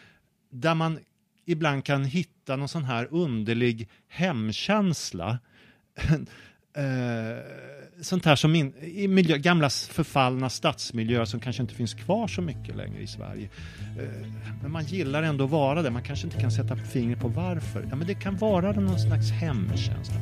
[0.50, 0.98] där man
[1.44, 5.38] ibland kan hitta någon sån här underlig hemkänsla.
[6.76, 7.38] eh,
[8.04, 12.42] sånt här som in, i miljö, gamla förfallna stadsmiljöer som kanske inte finns kvar så
[12.42, 13.48] mycket längre i Sverige.
[13.98, 14.28] Eh,
[14.62, 15.90] men man gillar ändå att vara där.
[15.90, 17.86] Man kanske inte kan sätta fingret på varför.
[17.90, 20.16] Ja, men det kan vara någon slags hemkänsla.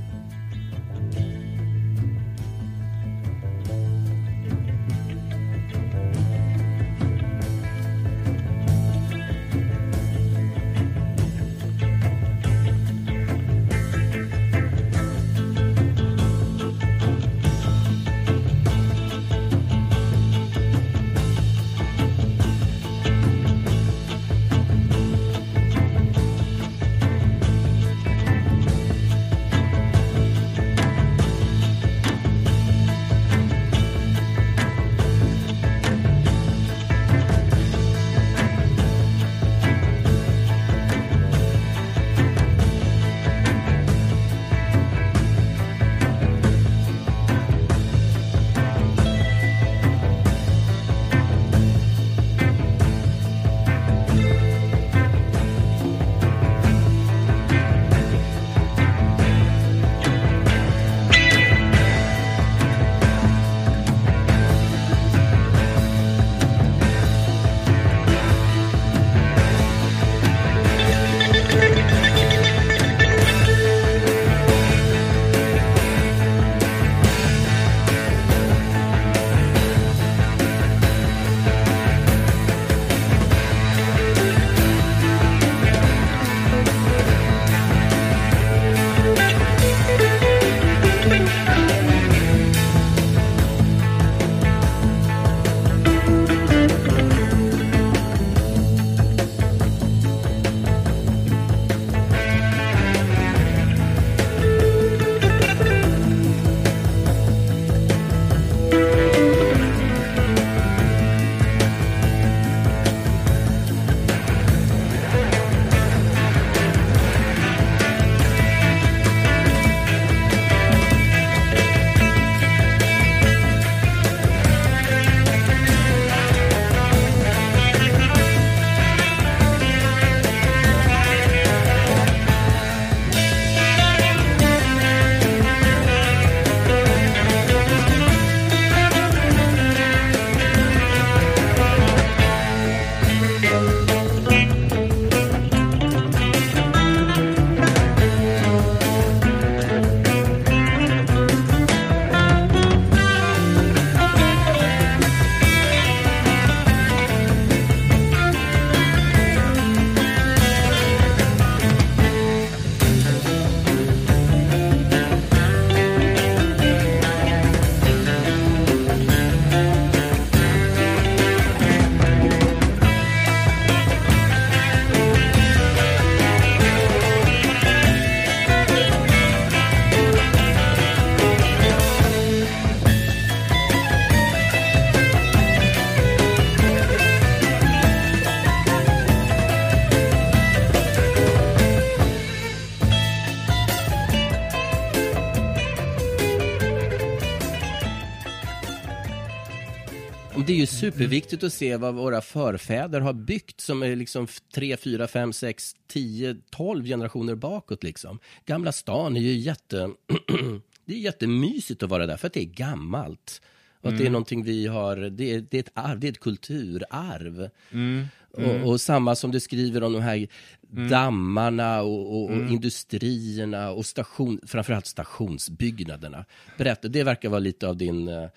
[201.03, 205.77] Superviktigt att se vad våra förfäder har byggt som är liksom 3, 4, 5, 6,
[205.87, 207.83] 10, 12 generationer bakåt.
[207.83, 208.19] Liksom.
[208.47, 209.91] Gamla stan är ju jätte...
[210.85, 213.43] det är jättemysigt att vara där för att det är gammalt.
[213.81, 213.99] Och att mm.
[213.99, 214.13] det är mm.
[214.13, 217.51] någonting vi har, det är, det är ett arv, det är ett kulturarv.
[217.73, 218.07] Mm.
[218.31, 220.29] Och, och, samma som du skriver om de här
[220.73, 220.89] mm.
[220.89, 222.53] dammarna och, och, och mm.
[222.53, 226.25] industrierna och station, framförallt stationsbyggnaderna.
[226.59, 228.09] Berätta, det verkar vara lite av din...
[228.09, 228.29] Eh,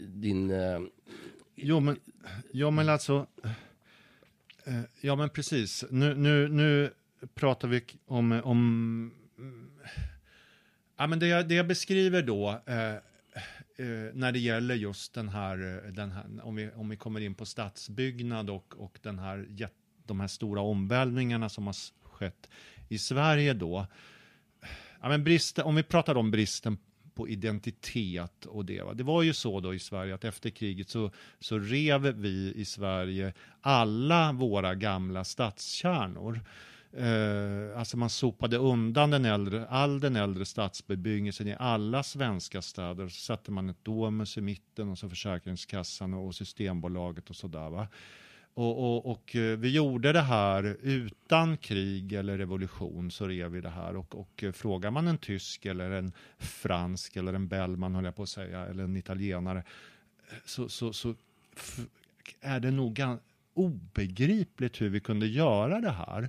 [0.00, 0.80] din eh,
[1.56, 2.00] jo, men,
[2.52, 3.26] ja, men alltså...
[4.64, 5.84] Eh, ja, men precis.
[5.90, 6.90] Nu, nu, nu
[7.34, 8.40] pratar vi om...
[8.44, 9.12] om
[10.96, 12.62] ja, men det, jag, det jag beskriver då...
[12.66, 12.94] Eh,
[13.78, 15.56] eh, när det gäller just den här,
[15.90, 19.68] den här om, vi, om vi kommer in på stadsbyggnad och, och den här,
[20.04, 22.50] de här stora omvälvningarna som har skett
[22.88, 23.86] i Sverige då.
[25.00, 26.78] Ja, men bristen, om vi pratar om bristen
[27.16, 28.82] på identitet och det.
[28.82, 28.94] Va?
[28.94, 32.64] Det var ju så då i Sverige att efter kriget så, så rev vi i
[32.64, 36.40] Sverige alla våra gamla stadskärnor.
[36.92, 43.08] Eh, alltså man sopade undan den äldre, all den äldre stadsbebyggelsen i alla svenska städer.
[43.08, 47.70] Så satte man ett Domus i mitten och så Försäkringskassan och Systembolaget och sådär.
[47.70, 47.88] Va?
[48.56, 53.60] Och, och, och, eh, vi gjorde det här utan krig eller revolution så rev vi
[53.60, 53.96] det här.
[53.96, 58.16] Och, och eh, frågar man en tysk eller en fransk eller en bellman höll jag
[58.16, 59.62] på att säga, eller en italienare,
[60.44, 61.14] så, så, så
[62.40, 63.00] är det nog
[63.54, 66.28] obegripligt hur vi kunde göra det här.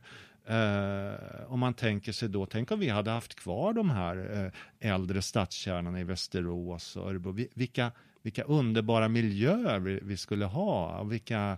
[0.49, 4.51] Uh, om man tänker sig då, tänk om vi hade haft kvar de här uh,
[4.79, 7.37] äldre stadskärnorna i Västerås och Örebro.
[7.53, 11.03] Vilka, vilka underbara miljöer vi, vi skulle ha.
[11.03, 11.57] Vilka,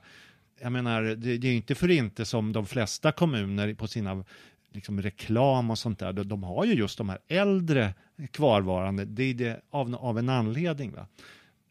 [0.62, 4.24] jag menar, det, det är inte för inte som de flesta kommuner på sina
[4.74, 7.93] liksom reklam och sånt där, de, har ju just de här äldre
[8.32, 9.06] kvarvarande.
[9.06, 10.91] Det är det av, av en anledning.
[10.91, 11.08] Va?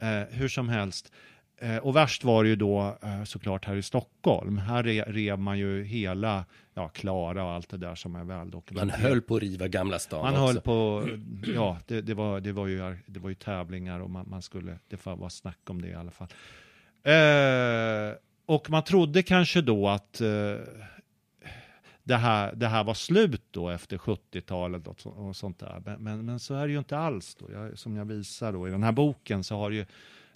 [0.03, 1.13] Uh, hur som helst.
[1.61, 4.59] Eh, och värst var det ju då eh, såklart här i Stockholm.
[4.59, 9.01] Här rev man ju hela, ja, Klara och allt det där som är väl dokumenterat.
[9.01, 10.47] Man höll på att riva Gamla stan Man också.
[10.47, 11.09] höll på,
[11.55, 14.79] ja, det, det, var, det, var ju, det var ju tävlingar och man, man skulle,
[14.89, 16.29] det var snack om det i alla fall.
[17.03, 18.17] Eh,
[18.49, 20.57] och man trodde kanske då att eh,
[22.05, 25.83] det, här, det här var slut då efter 70-talet och, och sånt där.
[25.85, 27.53] Men, men, men, så är det ju inte alls då.
[27.53, 29.87] Jag, som jag visar då i den här boken så har det ju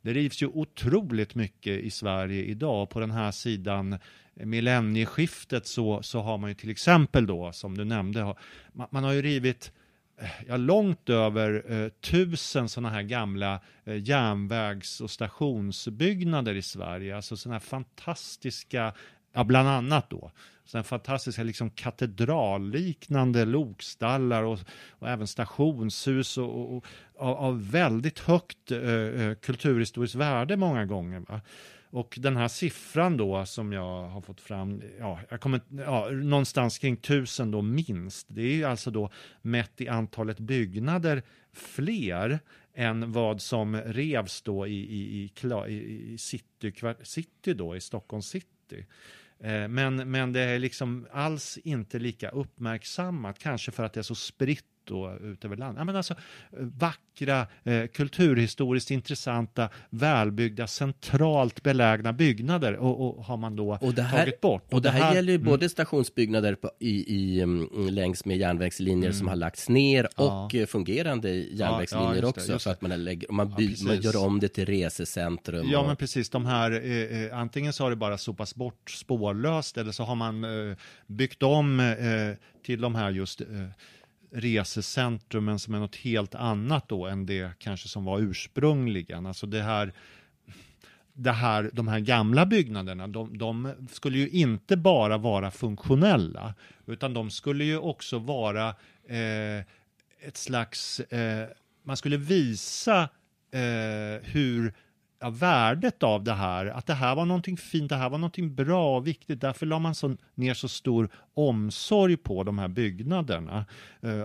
[0.02, 2.90] det rivs ju otroligt mycket i Sverige idag.
[2.90, 7.78] På den här sidan eh, millennieskiftet så, så har man ju till exempel då, som
[7.78, 8.34] du nämnde,
[8.72, 9.81] man, man har ju rivit eh,
[10.16, 17.16] Eh, ja, långt över eh, tusen sådana här gamla eh, järnvägs och stationsbyggnader i Sverige.
[17.16, 18.92] Alltså sådana här fantastiska,
[19.32, 20.30] ja, bland annat då,
[20.64, 24.58] sådana fantastiska liksom katedralliknande lokstallar och,
[24.90, 26.84] och även stationshus och, och, och
[27.16, 31.20] av, av, väldigt högt eh, eh kulturhistoriskt värde många gånger.
[31.28, 31.40] Va?
[31.92, 36.78] Och den här siffran då som jag har fått fram, ja, jag kommer, ja, någonstans
[36.78, 38.26] kring tusen då minst.
[38.30, 39.10] Det är ju alltså då
[39.42, 42.38] mätt i antalet byggnader fler
[42.74, 45.30] än vad som revs då i, i,
[45.68, 48.86] i, i city, city då, i Stockholms city.
[49.40, 54.02] Eh, men, men det är liksom alls inte lika uppmärksammat, kanske för att det är
[54.02, 55.78] så spritt då ut över landet.
[55.78, 56.14] Ja, men alltså,
[56.78, 64.18] vackra, eh, kulturhistoriskt intressanta, välbyggda, centralt belägna byggnader och, och har man då och här,
[64.18, 64.64] tagit bort.
[64.66, 65.48] Och, och det, här, här gäller ju mm.
[65.48, 69.18] både stationsbyggnader på, i, i, mm, längs med järnvägslinjer mm.
[69.18, 70.44] som har lagts ner ja.
[70.44, 72.52] och fungerande järnvägslinjer ja, ja, också.
[72.52, 75.70] Det, för att man, lägger, man, by, man, gör om det till resecentrum.
[75.70, 75.86] Ja, och...
[75.86, 76.30] men precis.
[76.30, 80.14] De här, eh, eh, antingen så har det bara sopas bort spårlöst eller så har
[80.14, 81.86] man eh, byggt om eh,
[82.62, 83.42] till de här just
[84.32, 89.26] resecentrum resecentrumen som är något helt annat då än det kanske som var ursprungligen.
[89.26, 89.92] Alltså det här,
[91.12, 96.54] det här, de här gamla byggnaderna, de, de, skulle ju inte bara vara funktionella,
[96.86, 98.68] utan de skulle ju också vara
[99.08, 99.58] eh,
[100.20, 101.48] ett slags, eh,
[101.84, 103.08] man skulle visa
[103.52, 104.74] eh, hur
[105.22, 108.54] ja, värdet av det här, att det här var någonting fint, det här var någonting
[108.54, 109.40] bra och viktigt.
[109.40, 113.66] Därför la man så, ner så stor omsorg på de här byggnaderna.
[114.04, 114.24] Uh,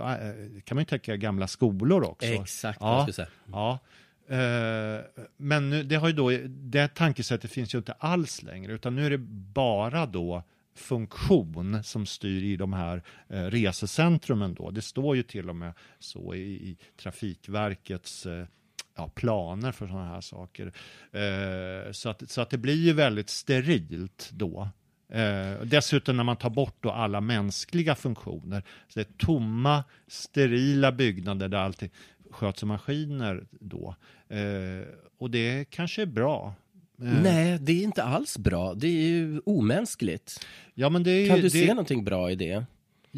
[0.64, 2.28] kan man ju tänka gamla skolor också.
[2.28, 3.28] Exakt ja, vad jag säga.
[3.52, 3.80] Ja.
[4.32, 8.96] Uh, men nu, det, har ju då, det tankesättet finns ju inte alls längre, utan
[8.96, 9.18] nu är det
[9.54, 10.44] bara då
[10.78, 14.72] funktion som styr i de här eh, resecentrumen då.
[14.72, 18.46] Det står ju till och med så i, i Trafikverkets eh,
[18.98, 20.74] ja, planer för sådana här saker.
[21.12, 24.70] Eh, så, att, så att det blir ju väldigt sterilt då.
[25.10, 28.64] Eh, dessutom när man tar bort då alla mänskliga funktioner.
[28.88, 31.90] Så det är tomma, sterila byggnader där allting
[32.32, 33.96] sköts av maskiner då.
[34.30, 36.54] Eh, och det kanske är bra.
[37.02, 37.22] Eh.
[37.24, 38.74] Nej, det är inte alls bra.
[38.74, 40.46] Det är ju omänskligt.
[40.74, 42.66] Ja, men det är, kan du det, se någonting bra i det?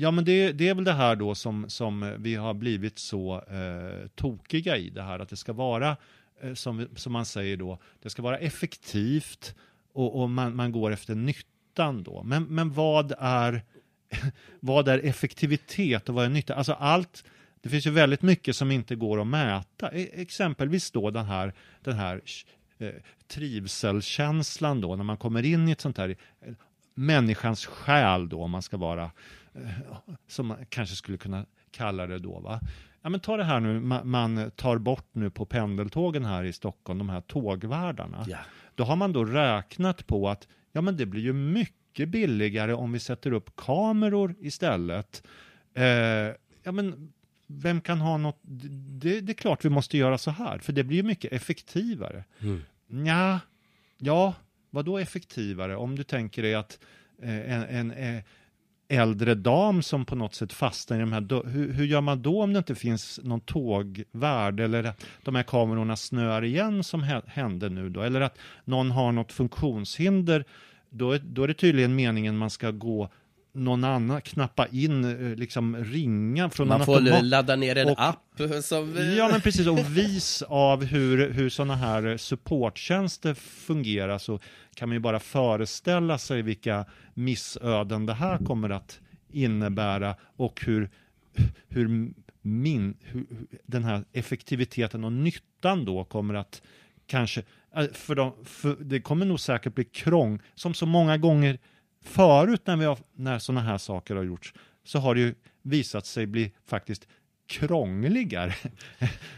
[0.01, 2.99] Ja, men det, det, är väl det här då som, som eh, vi har blivit
[2.99, 5.97] så eh, tokiga i det här, att det ska vara,
[6.41, 9.55] eh, som, som man säger då, det ska vara effektivt
[9.93, 12.23] och, och man, man går efter nyttan då.
[12.23, 13.63] Men, men vad, är,
[14.59, 16.55] vad är effektivitet och vad är nytta?
[16.55, 17.23] Alltså allt,
[17.61, 19.91] det finns ju väldigt mycket som inte går att mäta.
[19.91, 22.21] E, exempelvis då den här, den här
[22.77, 22.89] eh,
[23.27, 26.53] trivselkänslan då, när man kommer in i ett sånt här eh,
[26.99, 29.09] människans själ då, om man ska vara, eh,
[30.27, 32.39] som man kanske skulle kunna kalla det då.
[32.39, 32.61] Va?
[33.01, 36.53] Ja, men ta det här nu, man, man tar bort nu på pendeltågen här i
[36.53, 38.25] Stockholm, de här tågvärdarna.
[38.27, 38.37] Ja.
[38.75, 42.91] Då har man då räknat på att ja, men det blir ju mycket billigare om
[42.91, 45.23] vi sätter upp kameror istället.
[45.73, 45.83] Eh,
[46.63, 47.13] ja, men
[47.47, 48.39] vem kan ha något?
[48.41, 52.23] Det, det, är klart vi måste göra så här, för det blir ju mycket effektivare.
[52.39, 52.61] Mm.
[53.07, 53.39] Ja,
[53.97, 54.33] ja,
[54.69, 55.75] vad då effektivare?
[55.75, 56.79] Om du tänker dig att
[57.21, 58.23] eh, en, en, en eh,
[58.89, 62.43] äldre dam som på något sätt fastnar i de här, hur, hur, gör man då
[62.43, 67.69] om det inte finns någon tågvärd eller att de här kamerorna snöar igen som hände
[67.69, 70.45] nu då, eller att någon har något funktionshinder,
[70.89, 73.09] då är, då är det tydligen meningen man ska gå
[73.53, 78.41] någon annan, knappa in, eh, liksom ringa från Man får ladda ner en och, app
[78.63, 79.13] som...
[79.17, 84.39] Ja men precis, och vis av hur, hur sådana här supporttjänster fungerar så
[84.75, 88.99] kan man ju bara föreställa sig vilka missöden det här kommer att
[89.31, 90.89] innebära och hur,
[91.67, 93.25] hur, min, hur
[93.65, 96.61] den här effektiviteten och nyttan då kommer att
[97.07, 97.43] kanske,
[97.75, 101.59] äh, för, de, för det kommer nog säkert bli krång, som så många gånger
[102.09, 106.05] förut när, vi har, när sådana här saker har gjorts, så har det ju visat
[106.05, 107.07] sig bli faktiskt
[107.49, 108.53] krångligare.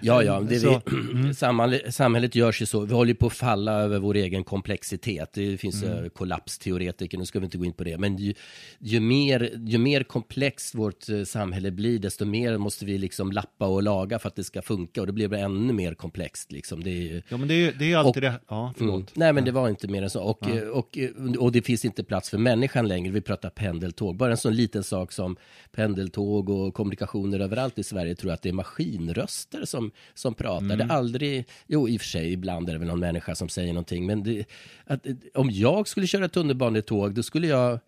[0.02, 1.34] Ja, ja, det så, vi, mm.
[1.34, 2.80] samhället, samhället gör sig så.
[2.80, 5.34] Vi håller på att falla över vår egen komplexitet.
[5.34, 6.10] Det finns mm.
[6.10, 7.97] kollapsteoretiker, nu ska vi inte gå in på det.
[7.97, 8.34] Men ju,
[8.80, 13.67] ju, mer, ju mer komplext vårt eh, samhälle blir, desto mer måste vi liksom lappa
[13.67, 15.02] och laga för att det ska funka.
[15.02, 16.52] Och det blir bara ännu mer komplext.
[16.52, 16.84] Liksom.
[16.84, 18.39] Det är, ja, men det är, det är alltid och, det.
[18.47, 18.95] Ja, förlåt.
[18.95, 20.21] Mm, nej, men det var inte mer än så.
[20.24, 20.71] Och, ja.
[20.71, 20.97] och, och,
[21.38, 23.12] och det finns inte plats för människan längre.
[23.12, 24.15] Vi pratar pendeltåg.
[24.15, 25.38] Bara en sån liten sak som
[25.71, 30.65] pendeltåg och kommunikationer överallt i Sverige Sverige tror att det är maskinröster som, som pratar.
[30.65, 30.77] Mm.
[30.77, 33.49] Det är aldrig, jo i och för sig ibland är det väl någon människa som
[33.49, 34.45] säger någonting, men det,
[34.85, 37.79] att, om jag skulle köra tunnelbanetåg då skulle jag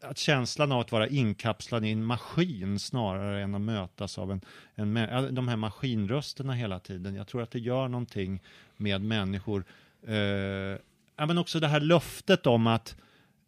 [0.01, 4.41] att känslan av att vara inkapslad i en maskin snarare än att mötas av en,
[4.97, 7.15] en de här maskinrösterna hela tiden.
[7.15, 8.41] Jag tror att det gör någonting
[8.77, 9.65] med människor.
[10.07, 12.95] Eh, men också det här löftet om att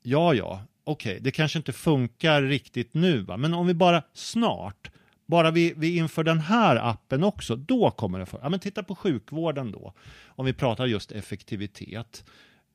[0.04, 3.38] ja, ja, okej, okay, det kanske inte funkar riktigt nu, va?
[3.38, 4.92] men om vi bara snart,
[5.26, 8.46] bara vi, vi inför den här appen också, då kommer det funka.
[8.46, 9.94] Ja, men titta på sjukvården då,
[10.26, 12.26] om vi pratar just effektivitet.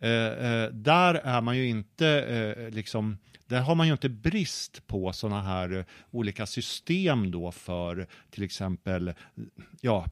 [0.01, 4.87] Eh, eh, där är man ju inte eh, liksom där har man ju inte brist
[4.87, 9.13] på sådana här eh, olika system då för till exempel
[9.81, 10.07] ja,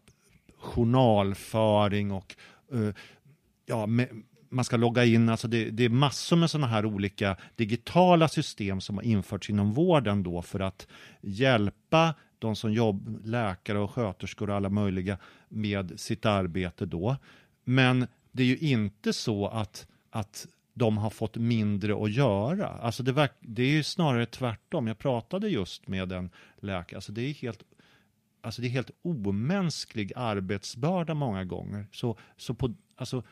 [0.58, 2.36] journalföring och
[2.72, 2.94] eh,
[3.66, 3.86] ja,
[4.48, 8.80] man ska logga in, alltså det, det är massor med sådana här olika digitala system
[8.80, 10.86] som har införts inom vården då för att
[11.20, 15.18] hjälpa de som jobbar, läkare och sköterskor och alla möjliga
[15.48, 17.16] med sitt arbete då.
[17.64, 22.68] Men det är ju inte så att, att de har fått mindre att göra.
[22.68, 24.86] Alltså det, det är ju snarare tvärtom.
[24.86, 26.96] Jag pratade just med en läkare.
[26.96, 27.62] Alltså det är helt
[28.42, 31.86] Alltså det är helt omänsklig arbetsbörda många gånger.
[31.92, 33.22] Så, så på, alltså,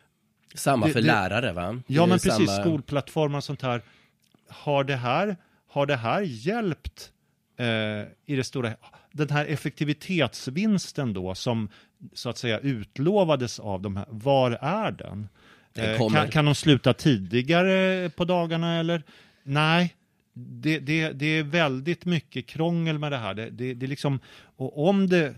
[0.55, 1.81] samma för det, lärare va?
[1.87, 2.63] Ja men precis, samma...
[2.63, 3.83] skolplattformar och sånt här.
[4.49, 5.37] Har det här,
[5.69, 7.13] har det här hjälpt
[7.57, 7.67] eh,
[8.27, 8.75] i det stora,
[9.15, 11.69] den här effektivitetsvinsten då som
[12.13, 15.29] så att säga utlovades av de här, var är den?
[15.75, 19.03] Eh, kan, kan de sluta tidigare på dagarna eller?
[19.43, 19.95] Nej,
[20.35, 23.35] det, det, det är väldigt mycket krångel med det här.
[23.35, 24.21] Det, det, det liksom,
[24.57, 25.35] och om det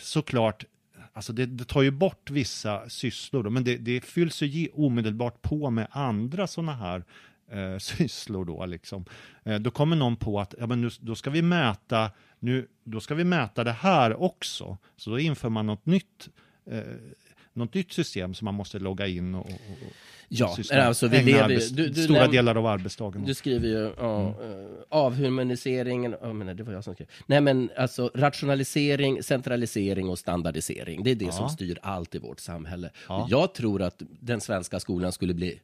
[0.00, 0.64] såklart,
[1.12, 5.42] alltså det, det tar ju bort vissa sysslor, då, men det, det fylls ju omedelbart
[5.42, 7.04] på med andra sådana här
[7.50, 9.04] eh, sysslor då liksom.
[9.44, 12.10] Eh, då kommer någon på att, ja men nu, då ska vi mäta,
[12.44, 14.78] nu, då ska vi mäta det här också.
[14.96, 16.28] Så då inför man något nytt
[16.70, 16.80] eh,
[17.52, 19.92] något nytt system som man måste logga in och, och, och
[20.28, 23.24] Ja, alltså vi lever, arbets- du, du, stora delar av arbetsdagen.
[23.24, 24.60] Du skriver ju ja, Mm.
[24.64, 27.08] eh, avhumaniseringen, oh, men det var jag som skrev.
[27.26, 31.02] Nej men alltså rationalisering, centralisering och standardisering.
[31.04, 32.90] Det är det som styr allt i vårt samhälle.
[33.08, 33.26] Ja.
[33.30, 35.60] Jag tror att den svenska skolan skulle bli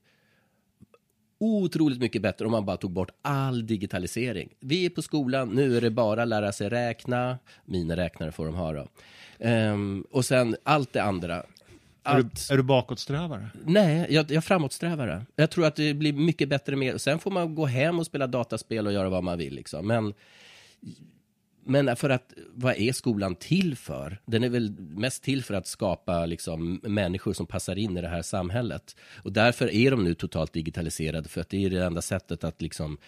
[1.41, 4.49] otroligt mycket bättre om man bara tog bort all digitalisering.
[4.61, 8.55] Vi är på skolan, nu är det bara lära sig räkna, mina räknare får de
[8.55, 8.88] ha då.
[9.38, 11.36] Ehm, och sen allt det andra.
[11.36, 11.45] är,
[12.03, 13.51] Allt, du, är du bakåtsträvare?
[13.64, 15.26] Nej, jag, jag framåtsträvar det.
[15.36, 17.01] Jag tror att det blir mycket bättre med...
[17.01, 19.55] Sen får man gå hem och spela dataspel och göra vad man vill.
[19.55, 19.86] Liksom.
[19.86, 20.14] Men,
[21.64, 24.20] men för att, vad är skolan till för?
[24.26, 28.08] Den är väl mest till för att skapa liksom, människor som passar in i det
[28.08, 28.96] här samhället.
[29.22, 32.62] Och därför är de nu totalt digitaliserade, för att det är det enda sättet att
[32.62, 32.98] liksom...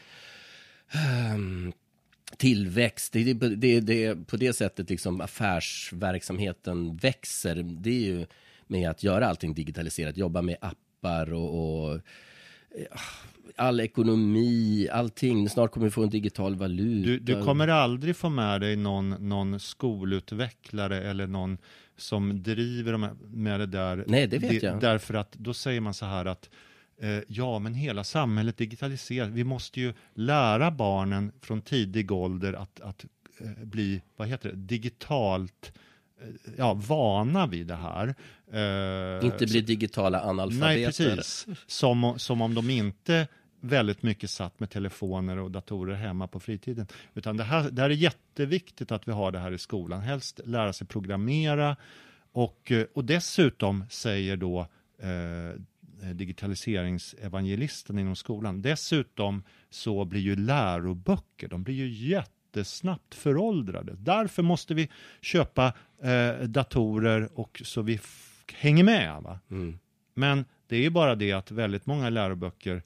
[1.35, 1.73] Um,
[2.37, 7.55] tillväxt, det är, det, det på det sättet liksom affärsverksamheten växer.
[7.63, 8.27] Det är ju
[8.67, 12.01] med att göra allting digitaliserat, jobba med appar och, och
[13.57, 15.49] all ekonomi, allting.
[15.49, 17.09] Snart kommer vi få en digital valuta.
[17.09, 21.59] Du, du kommer aldrig få med dig någon, någon skolutvecklare eller någon
[21.97, 24.05] som driver med det där.
[24.07, 24.81] Nej, det vet jag.
[24.81, 26.51] Därför att då säger man så här att
[27.01, 29.29] eh, ja, men hela samhället digitaliseras.
[29.29, 33.05] Vi måste ju lära barnen från tidig ålder att, att
[33.39, 35.73] eh, bli, vad heter det, digitalt
[36.57, 38.15] ja, vana vid det här.
[38.53, 41.05] Eh, Inte bli digitala analfabeter.
[41.05, 41.47] Nej, precis.
[41.67, 43.29] Som, som om de inte
[43.61, 46.87] väldigt mycket satt med telefoner och datorer hemma på fritiden.
[47.15, 50.01] Utan det här, det här är jätteviktigt att vi har det här i skolan.
[50.01, 51.77] Helst lära sig programmera
[52.33, 54.61] och, eh, och dessutom säger då
[54.99, 55.61] eh,
[56.15, 58.63] digitaliseringsevangelisten inom skolan.
[58.63, 63.95] Dessutom så blir ju läroböcker, de blir ju jättesnabbt föråldrade.
[63.99, 64.89] Därför måste vi
[65.21, 68.01] köpa eh, datorer och så vi
[68.53, 69.23] hänger med.
[69.23, 69.41] Va?
[69.51, 69.79] Mm.
[70.15, 72.83] Men det är ju bara det att väldigt många läroböcker,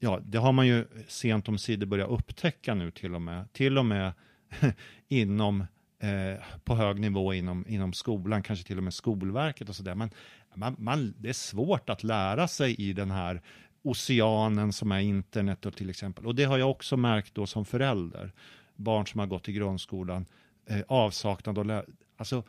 [0.00, 3.52] ja, det har man ju sent om sidor börjat upptäcka nu till och med.
[3.52, 4.12] Till och med
[5.08, 5.60] inom,
[5.98, 9.94] eh, på hög nivå inom, inom skolan, kanske till och med Skolverket och sådär.
[9.94, 10.10] Men
[10.54, 13.42] man, man, det är svårt att lära sig i den här
[13.82, 16.26] oceanen som är internet och till exempel.
[16.26, 18.32] Och det har jag också märkt då som förälder.
[18.76, 20.26] Barn som har gått i grundskolan,
[20.66, 21.84] eh, avsaknad av lär...
[22.16, 22.42] Alltså,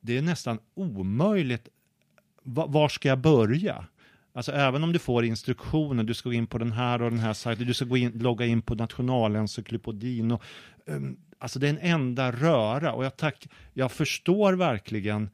[0.00, 1.68] det är nästan omöjligt
[2.42, 3.86] Va- var ska jag börja?
[4.32, 7.18] Alltså även om du får instruktioner, du ska gå in på den här och den
[7.20, 10.32] här sajten, du ska gå in, logga in på Nationalencyklopedin.
[10.32, 10.42] Och,
[10.86, 15.30] um, alltså det är en enda röra och jag, tack, jag förstår verkligen,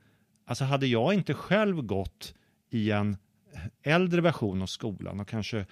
[0.47, 2.35] alltså hade jag inte själv gått
[2.71, 3.17] i en
[3.83, 5.67] äldre version av skolan och kanske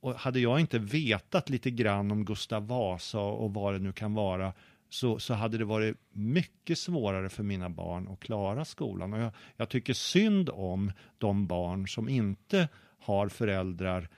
[0.00, 4.14] och hade jag inte vetat lite grann om Gustav Vasa och vad det nu kan
[4.14, 4.52] vara
[4.90, 9.12] så, så hade det varit mycket svårare för mina barn att klara skolan.
[9.12, 12.68] Och jag, jag tycker synd om de barn som inte
[12.98, 14.08] har föräldrar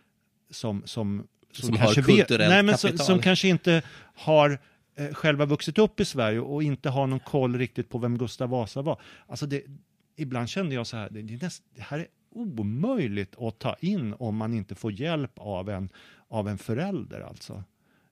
[0.51, 3.83] som, som, Som har kulturellt nej, men som, som kanske inte
[4.15, 4.59] har
[4.97, 8.49] eh, själva vuxit upp i Sverige och inte har någon koll riktigt på vem Gustav
[8.49, 9.01] Vasa var.
[9.27, 9.63] Alltså det,
[10.17, 14.15] ibland kände jag så här, det, det, näst, det här är omöjligt att ta in
[14.19, 15.89] om man inte får hjälp av en,
[16.29, 17.21] av en förälder.
[17.21, 17.53] Alltså.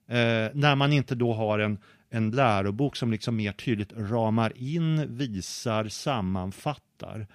[0.07, 1.77] Eh, när man inte då har en,
[2.11, 7.27] en lärobok som liksom mer tydligt ramar in, visar, sammanfattar.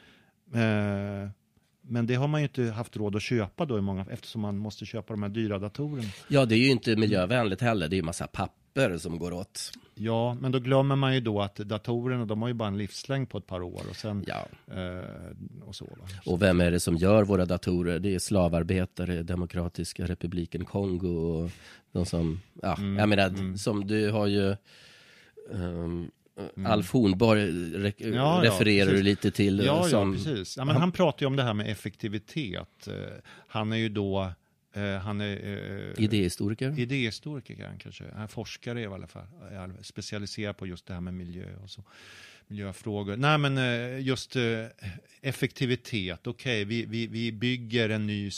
[0.54, 1.30] Eh,
[1.82, 4.58] men det har man ju inte haft råd att köpa då i många, eftersom man
[4.58, 6.08] måste köpa de här dyra datorerna.
[6.28, 7.88] Ja, det är ju inte miljövänligt heller.
[7.88, 8.65] Det är ju massa papper
[8.98, 9.72] som går åt.
[9.94, 13.28] Ja, men då glömmer man ju då att datorerna, de har ju bara en livslängd
[13.30, 14.46] på ett par år och sen Ja.
[14.74, 15.84] eh, och så.
[15.84, 16.06] Va?
[16.26, 17.98] Och vem är det som gör våra datorer?
[17.98, 21.50] Det är slavarbetare, Demokratiska republiken Kongo och
[21.92, 24.56] de som, ja, Mm, jag menar, som du har ju
[25.50, 26.10] um,
[26.66, 28.14] Alf Hornborg re- Mm.
[28.14, 29.04] Ja, ja, refererar du precis.
[29.04, 29.62] lite till.
[29.66, 30.56] Ja, som, ja, precis.
[30.56, 32.88] Ja, men han pratar ju om det här med effektivitet.
[32.88, 32.94] Eh,
[33.48, 34.30] Han är ju då,
[35.02, 35.36] han är
[35.98, 36.78] eh, Idéhistoriker.
[36.78, 39.26] idéhistoriker han kanske, han är forskare i alla fall,
[39.82, 41.84] specialiserad på just det här med miljö och så.
[42.48, 43.16] Miljöfrågor.
[43.16, 44.42] Nej men eh, just eh,
[45.22, 48.30] effektivitet, okej vi, vi, vi bygger en ny,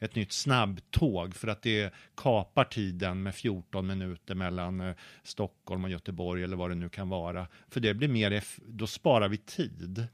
[0.00, 5.90] ett nytt snabbtåg för att det kapar tiden med 14 minuter mellan eh, Stockholm och
[5.90, 7.46] Göteborg eller vad det nu kan vara.
[7.68, 10.06] För det blir mer, eff- då sparar vi tid.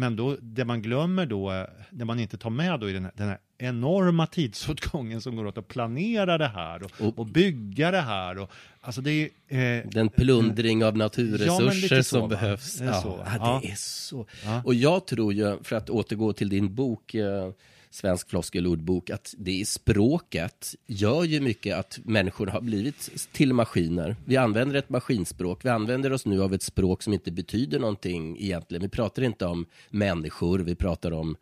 [0.00, 3.12] Men då, det man glömmer då, det man inte tar med då i den här,
[3.16, 7.90] den här enorma tidsåtgången som går åt att planera det här och, Och- och bygga
[7.90, 8.38] det här.
[8.38, 9.10] Och, alltså det
[9.48, 12.28] är, eh, Den plundring av Ja, naturresurser så, som va?
[12.28, 12.74] behövs.
[12.78, 13.60] Det är ja, så, ja, Ja.
[13.62, 14.26] det är så.
[14.44, 14.62] Ja.
[14.64, 17.50] Och jag tror ju, för att återgå till din bok, eh,
[17.92, 24.16] Svensk floskelordbok, att det är språket gör ju mycket att människor har blivit till maskiner.
[24.24, 28.36] Vi använder ett maskinspråk, vi använder oss nu av ett språk som inte betyder någonting
[28.40, 28.82] egentligen.
[28.82, 31.36] Vi pratar inte om människor, vi pratar om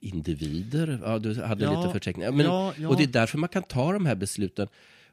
[0.00, 1.00] individer.
[1.04, 2.32] Ja, du hade Ja, lite förteckningar.
[2.32, 2.88] Men, ja, ja.
[2.88, 4.68] Och det är därför man kan ta de här besluten.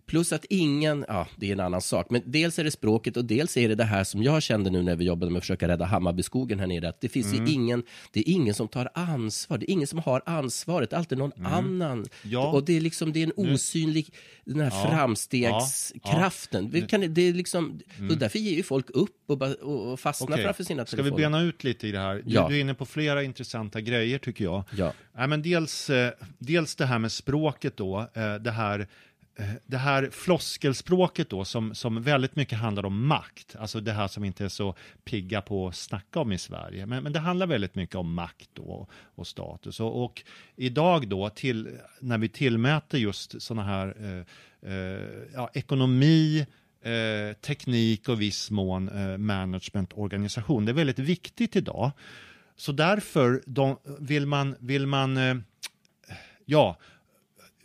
[0.10, 3.26] Plus att ingen, ja det är en annan sak, men dels är det språket och
[3.26, 5.68] dels är det det här som jag kände nu när vi jobbade med att försöka
[5.68, 7.46] rädda Hammarbyskogen här nere, att det finns Mm.
[7.46, 10.96] ju ingen, det är ingen som tar ansvar, det är ingen som har ansvaret, det
[10.96, 11.92] är alltid någon annan.
[11.98, 12.06] Mm.
[12.24, 12.52] Ja.
[12.52, 14.14] Och det är liksom, det är en osynlig,
[14.46, 14.90] den här Ja.
[14.92, 16.70] framstegskraften.
[16.70, 17.80] Vi kan, det är liksom,
[18.12, 20.34] och därför ger ju folk upp och, och fastnar Mm.
[20.34, 20.44] Okej.
[20.46, 21.24] framför sina Ska vi telefoner.
[21.30, 22.16] bena ut lite i det här?
[22.16, 22.48] Du, Ja.
[22.50, 24.64] du är inne på flera intressanta grejer tycker jag.
[24.78, 24.94] Ja.
[25.18, 28.88] Nej, men dels, eh, dels det här med språket då, eh, det här
[29.40, 34.08] Eh, det här floskelspråket då som, som väldigt mycket handlar om makt, alltså det här
[34.08, 37.20] som vi inte är så pigga på att snacka om i Sverige, men, men det
[37.20, 39.80] handlar väldigt mycket om makt då, och status.
[39.80, 40.24] Och, och
[40.56, 46.46] idag då, till, när vi tillmäter just sådana här eh, eh, ja, ekonomi,
[46.82, 51.92] eh, teknik och viss mån eh, management, organisation, det är väldigt viktigt idag.
[52.56, 55.36] Så därför de, vill man, vill man eh,
[56.46, 56.78] ja,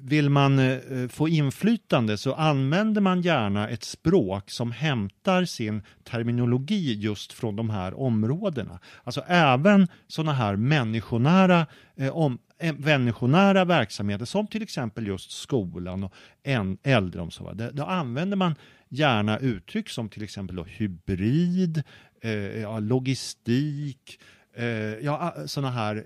[0.07, 6.94] vill man eh, få inflytande så använder man gärna ett språk som hämtar sin terminologi
[6.94, 8.78] just från de här områdena.
[9.05, 16.05] Alltså även sådana här människonära, eh, om, eh, människonära verksamheter som till exempel just skolan
[16.05, 17.57] och en, äldreomsorg.
[17.72, 18.55] Då använder man
[18.88, 21.82] gärna uttryck som till exempel hybrid,
[22.80, 24.20] logistik,
[25.02, 26.05] ja, sådana här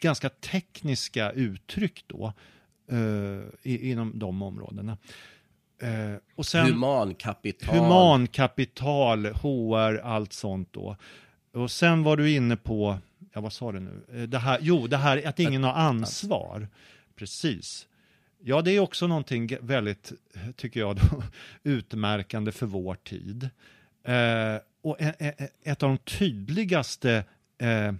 [0.00, 2.32] ganska tekniska uttryck då
[3.62, 4.98] i, inom de områdena.
[5.82, 7.76] Eh, och sen Humankapital.
[7.76, 10.96] humankapital, HR, allt sånt då.
[11.52, 12.98] Och sen var du inne på,
[13.32, 14.04] ja vad sa du nu?
[14.14, 16.68] Eh, Det här, jo, det här att ingen har ansvar.
[17.16, 17.86] Precis.
[18.42, 21.22] Ja, det är också någonting väldigt, eh, tycker jag, då,
[21.70, 23.50] utmärkande för vår tid.
[24.04, 24.96] Eh, och
[25.62, 27.24] ett av de tydligaste
[27.58, 27.92] eh,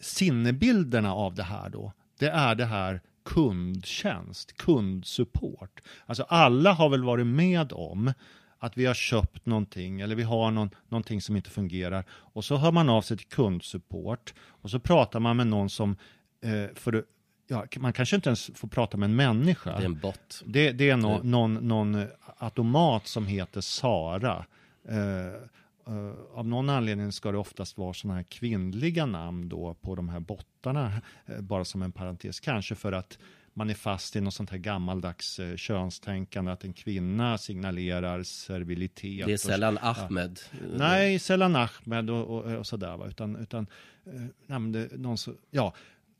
[0.00, 5.80] sinnebilderna av det här då, det är det här kundtjänst, kundsupport.
[6.06, 8.12] Alltså alla har väl varit med om
[8.58, 12.56] att vi har köpt någonting eller vi har någon, någonting som inte fungerar och så
[12.56, 15.96] hör man av sig till kundsupport och så pratar man med någon som,
[16.42, 17.04] eh, för,
[17.48, 19.70] ja, man kanske inte ens får prata med en människa.
[19.76, 20.42] Det är en bot.
[20.46, 22.06] Det, det är nå- någon, någon
[22.38, 24.44] automat som heter Sara.
[24.88, 25.48] Eh,
[25.86, 30.08] eh, av någon anledning ska det oftast vara sådana här kvinnliga namn då på de
[30.08, 30.92] här bottarna,
[31.26, 32.40] eh, bara som en parentes.
[32.40, 33.18] Kanske för att
[33.54, 39.26] man är fast i något sånt här gammaldags eh, könstänkande, att en kvinna signalerar servilitet.
[39.26, 40.40] Det är och- sällan Ahmed.
[40.76, 42.96] Nej, sällan Ahmed och, och, och sådär.
[42.96, 43.06] Va?
[43.08, 43.66] Utan, utan
[44.06, 45.74] eh, någon så, ja.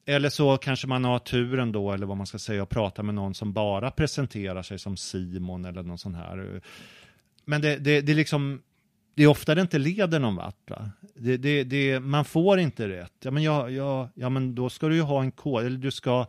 [0.07, 3.15] Eller så kanske man har turen då, eller vad man ska säga, och prata med
[3.15, 6.61] någon som bara presenterar sig som Simon eller någon sån här.
[7.45, 8.63] Men det, det, det är liksom,
[9.15, 10.71] det är ofta det inte leder någon vart.
[10.71, 10.91] Va?
[11.15, 13.13] Det, det, det, man får inte rätt.
[13.23, 15.91] Ja men, ja, ja, ja, men då ska du ju ha en kod, eller du
[15.91, 16.27] ska,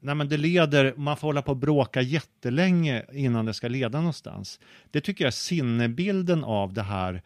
[0.00, 3.98] nej men det leder, man får hålla på och bråka jättelänge innan det ska leda
[3.98, 4.60] någonstans.
[4.90, 7.22] Det tycker jag är sinnebilden av det här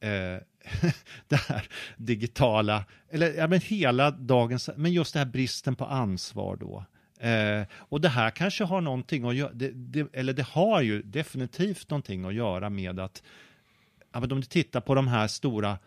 [0.00, 0.42] eh,
[1.28, 6.56] det här digitala, eller ja, men hela dagens, men just det här bristen på ansvar
[6.56, 6.84] då.
[7.26, 11.02] Eh, och det här kanske har någonting att göra, det, det, eller det har ju
[11.02, 13.22] definitivt någonting att göra med att,
[14.18, 15.78] ja, men om du tittar på de här stora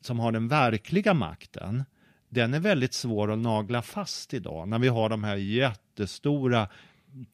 [0.00, 1.84] som har den verkliga makten,
[2.28, 6.68] den är väldigt svår att nagla fast idag när vi har de här jättestora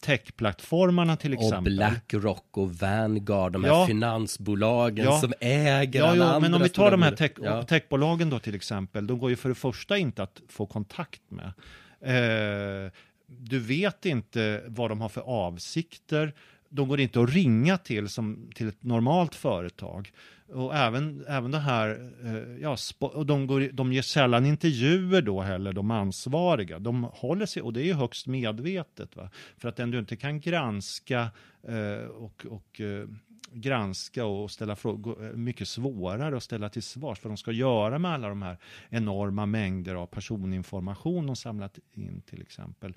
[0.01, 1.76] techplattformarna till Och exempel.
[1.76, 3.87] Blackrock och Vanguard, de här Ja.
[3.87, 5.20] finansbolagen Ja.
[5.20, 7.62] som äger Ja, alla ja, andra men om vi tar de här tech, Ja.
[7.62, 11.53] techbolagen då till exempel, de går ju för det första inte att få kontakt med.
[12.01, 12.93] Eh,
[13.26, 16.34] du vet inte vad de har för avsikter.
[16.69, 20.12] De går inte att ringa till som till ett normalt företag.
[20.49, 25.41] Och även, även det här, eh, ja, och de, går, de ger sällan intervjuer då
[25.41, 26.79] heller, de ansvariga.
[26.79, 29.17] De håller sig, och det är ju högst medvetet.
[29.17, 29.31] Va?
[29.57, 31.31] För att den du inte kan granska
[31.62, 33.09] eh, och, och eh,
[33.53, 37.25] granska och ställa frågor, eh, mycket svårare att ställa till svars.
[37.25, 38.59] vad de ska göra med alla de här
[38.89, 42.95] enorma mängder av personinformation de samlat in till exempel.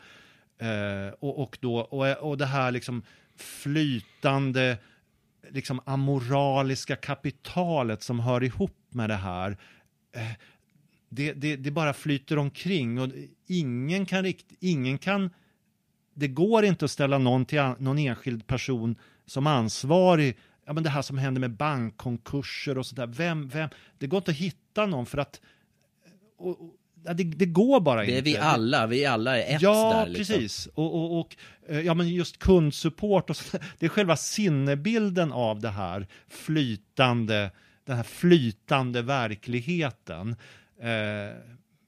[0.57, 3.03] Eh, och, och, då, och, och det här liksom
[3.41, 4.77] flytande
[5.49, 9.57] liksom amoraliska kapitalet som hör ihop med det här.
[10.15, 10.31] Eh,
[11.09, 13.09] det, det, det bara flyter omkring och
[13.47, 15.29] ingen kan rikt, ingen kan
[16.19, 20.37] det går inte att ställa någon till någon enskild person som ansvarig.
[20.65, 23.07] Ja, men det här som händer med bankkonkurser och sådär.
[23.07, 23.69] Vem, vem?
[23.97, 25.41] Det går inte att hitta någon för att
[26.37, 26.73] och, och,
[27.03, 28.13] det, det, går bara inte.
[28.13, 29.99] Det är vi alla, vi alla är ett ja, där.
[29.99, 30.35] Ja, liksom.
[30.35, 30.67] precis.
[30.73, 31.35] Och, och, och,
[31.67, 37.51] eh, ja, men just kundsupport och så, det är själva sinnebilden av det här flytande,
[37.85, 40.35] den här flytande verkligheten.
[40.81, 41.35] Eh,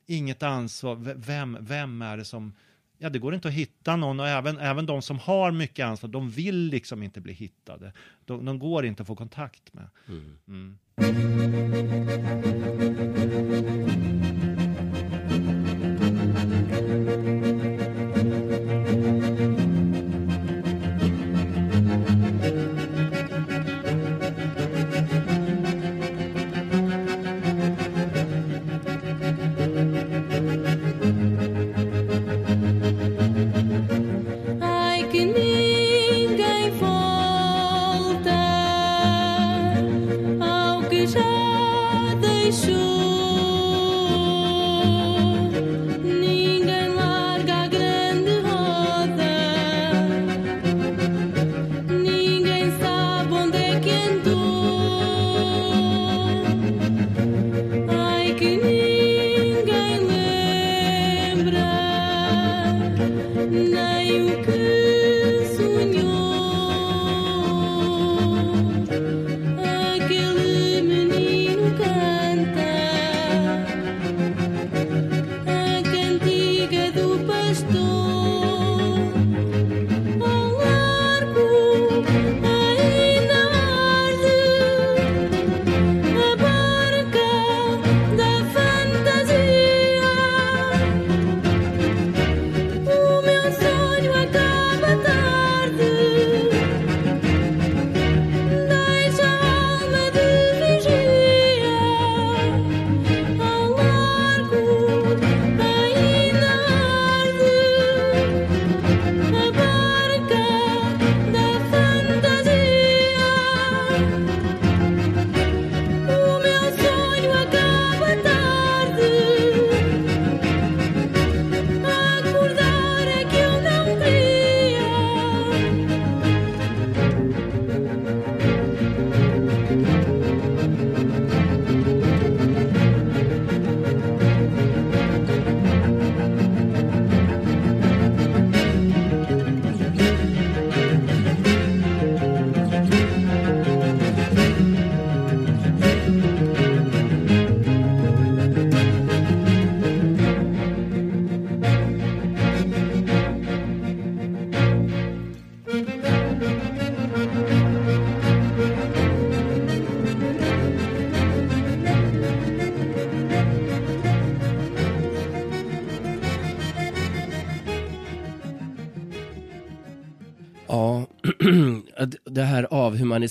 [0.07, 2.53] inget ansvar, vem, vem är det som
[3.01, 6.09] ja, det går inte att hitta någon och även, även de som har mycket ansvar,
[6.09, 7.93] de vill liksom inte bli hittade.
[8.25, 9.87] De, de går inte att få kontakt med.
[10.07, 10.37] Mm.
[10.47, 10.77] Mm.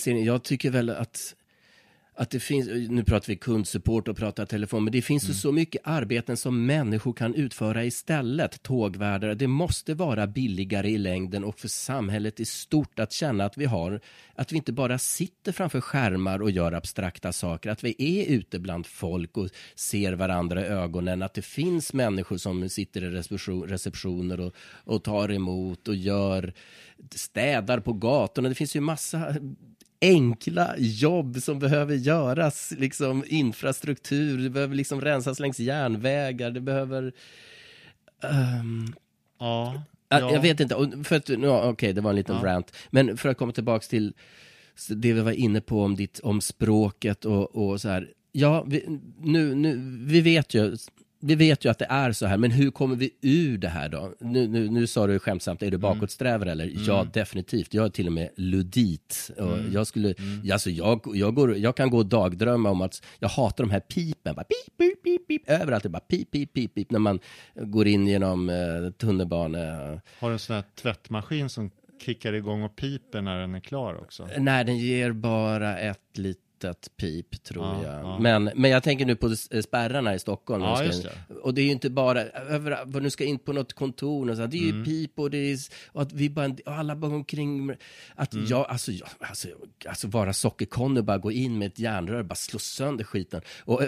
[0.00, 1.34] Avhumaniseringen, jag tycker väl att
[2.20, 5.32] att det finns, nu pratar vi kundsupport och pratar telefon, men det finns mm.
[5.32, 8.62] ju så mycket arbeten som människor kan utföra istället.
[8.62, 13.58] Tågvärdar, det måste vara billigare i längden och för samhället i stort att känna att
[13.58, 14.00] vi har,
[14.34, 18.58] att vi inte bara sitter framför skärmar och gör abstrakta saker, att vi är ute
[18.58, 23.10] bland folk och ser varandra i ögonen, att det finns människor som sitter i
[23.66, 26.52] receptioner och, och tar emot och gör
[27.10, 28.48] städar på gatorna.
[28.48, 29.34] Det finns ju massa
[30.00, 37.12] enkla jobb som behöver göras, liksom infrastruktur, det behöver liksom rensas längs järnvägar, det behöver...
[38.22, 38.94] Um,
[39.38, 40.32] ja, ja.
[40.32, 42.46] Jag vet inte, för att, no, okej, okay, det var en liten ja.
[42.46, 44.14] rant, men för att komma tillbaks till
[44.88, 48.08] det vi var inne på om, ditt, om språket och, och så här.
[48.32, 49.76] Ja, vi, nu, nu,
[50.06, 50.76] vi vet ju
[51.20, 53.88] vi vet ju att det är så här, men hur kommer vi ur det här
[53.88, 54.14] då?
[54.20, 55.80] Nu, nu, nu sa du skämtsamt, är du mm.
[55.80, 56.64] bakåtsträvare eller?
[56.64, 56.84] Mm.
[56.84, 57.74] Ja, definitivt.
[57.74, 59.30] Jag är till och med ludit.
[59.36, 59.72] Och mm.
[59.72, 60.52] jag, skulle, mm.
[60.52, 63.80] alltså jag, jag, går, jag kan gå och dagdrömma om att jag hatar de här
[63.80, 64.34] pipen.
[64.34, 65.42] Bara pip, pip, pip, pip.
[65.46, 66.90] Överallt, det bara pip, pip, pip, pip.
[66.90, 67.20] När man
[67.54, 69.58] går in genom eh, tunnelbana.
[70.18, 71.70] Har du en sån här tvättmaskin som
[72.02, 74.28] kickar igång och piper när den är klar också?
[74.38, 78.04] Nej, den ger bara ett litet litet pip, tror ja, jag.
[78.04, 78.18] Ja.
[78.18, 80.62] Men, men jag tänker nu på spärrarna i Stockholm.
[80.62, 81.36] Ja, det.
[81.42, 84.36] Och det är ju inte bara, över, vad nu ska in på något kontor, och
[84.36, 84.84] så, det är ju mm.
[84.84, 87.70] pip och det är, och att vi bara, och alla bara omkring,
[88.14, 88.46] att mm.
[88.46, 89.48] jag, alltså, jag, alltså,
[89.88, 93.40] alltså vara sockerkonny och bara gå in med ett järnrör och bara slå sönder skiten.
[93.64, 93.82] Och,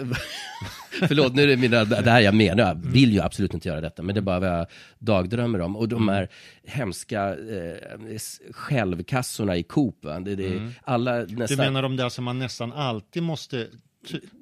[1.07, 3.81] förlåt, nu är det mina, det här jag menar, jag vill ju absolut inte göra
[3.81, 4.67] detta, men det är bara vad jag
[4.99, 5.75] dagdrömmer om.
[5.75, 6.15] Och de mm.
[6.15, 6.29] här
[6.65, 8.17] hemska eh,
[8.51, 10.19] självkassorna i Coop, va?
[10.19, 10.71] Det, det, mm.
[10.83, 11.47] alla nästan...
[11.47, 13.67] Du menar de där som man nästan alltid måste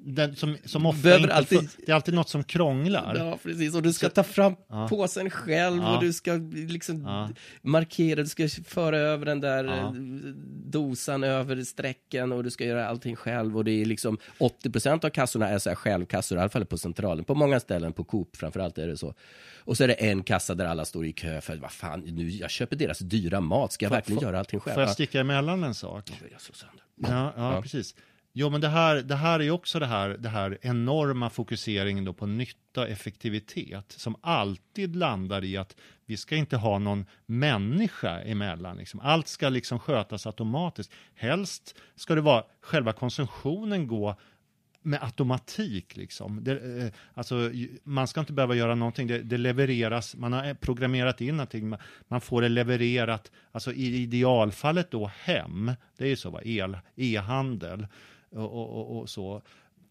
[0.04, 1.68] den, som, som ofta Behöver inte alltid-.
[1.86, 3.14] Det är alltid något som krånglar.
[3.18, 3.74] Ja, precis.
[3.74, 4.88] Och du ska ta fram Ja.
[4.88, 5.96] påsen själv Ja.
[5.96, 7.28] och du ska liksom Ja.
[7.62, 9.72] markera, du ska föra över den där Ja.
[9.72, 9.92] eh,
[10.64, 13.56] dosan över strecken och du ska göra allting själv.
[13.56, 16.78] Och det är liksom 80% av kassorna är så här självkassor, i alla fall på
[16.78, 17.24] centralen.
[17.24, 19.14] På många ställen, på Coop framförallt är det så.
[19.58, 22.28] Och så är det en kassa där alla står i kö för, vad fan, nu,
[22.30, 24.74] jag köper deras dyra mat, ska jag verkligen får- göra allting själv?
[24.74, 24.94] Får jag Ja.
[24.94, 26.08] sticka emellan en sak?
[26.38, 26.66] Så.
[27.08, 27.94] Ja, ja, precis.
[28.34, 32.04] Jo, men det här, det här är ju också det här, det här enorma fokuseringen
[32.04, 35.76] då på nytta och effektivitet som alltid landar i att
[36.06, 38.76] vi ska inte ha någon människa emellan.
[38.76, 39.00] Liksom.
[39.00, 40.92] Allt ska liksom skötas automatiskt.
[41.14, 44.16] Helst ska det vara själva konsumtionen gå
[44.82, 45.96] med automatik.
[45.96, 46.44] Liksom.
[46.44, 47.50] Det, eh, alltså,
[47.82, 49.06] man ska inte behöva göra någonting.
[49.06, 51.68] Det, det levereras, man har programmerat in någonting.
[51.68, 51.78] Man,
[52.08, 55.72] man får det levererat, alltså i idealfallet då hem.
[55.96, 56.42] Det är ju så, va?
[56.42, 57.86] El, e-handel
[58.32, 59.42] och, och, och, så.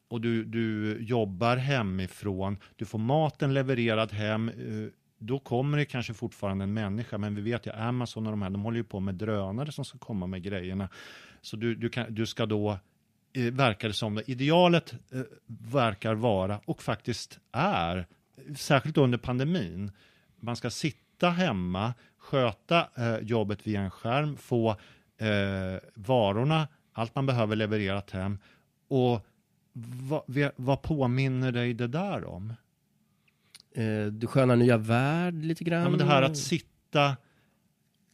[0.07, 4.49] Och du, du jobbar hemifrån, du får maten levererad hem.
[4.49, 8.41] Eh, då kommer det kanske fortfarande en människa, men vi vet ju Amazon och de
[8.41, 10.89] här, de håller ju på med drönare som ska komma med grejerna.
[11.41, 12.79] Så du, du, kan, du ska då
[13.33, 18.07] eh, verkar det som, idealet eh, verkar vara och faktiskt är,
[18.55, 19.91] särskilt under pandemin,
[20.39, 24.69] man ska sitta hemma, sköta eh, jobbet via en skärm, få
[25.17, 28.37] eh, varorna, allt man behöver levererat hem
[28.87, 29.25] och
[30.07, 32.53] vad, vad påminner dig det där om?
[33.75, 35.83] Eh, Du sköna nya värld lite grann.
[35.83, 37.17] Ja, men det här att sitta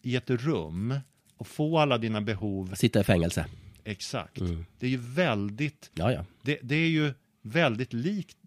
[0.01, 0.99] i ett rum
[1.38, 3.45] och få alla dina behov Sitta i fängelse.
[3.84, 4.39] exakt.
[4.39, 4.65] Mm.
[4.80, 6.25] Det är ju väldigt Ja, ja.
[6.41, 8.38] det, det är ju väldigt likt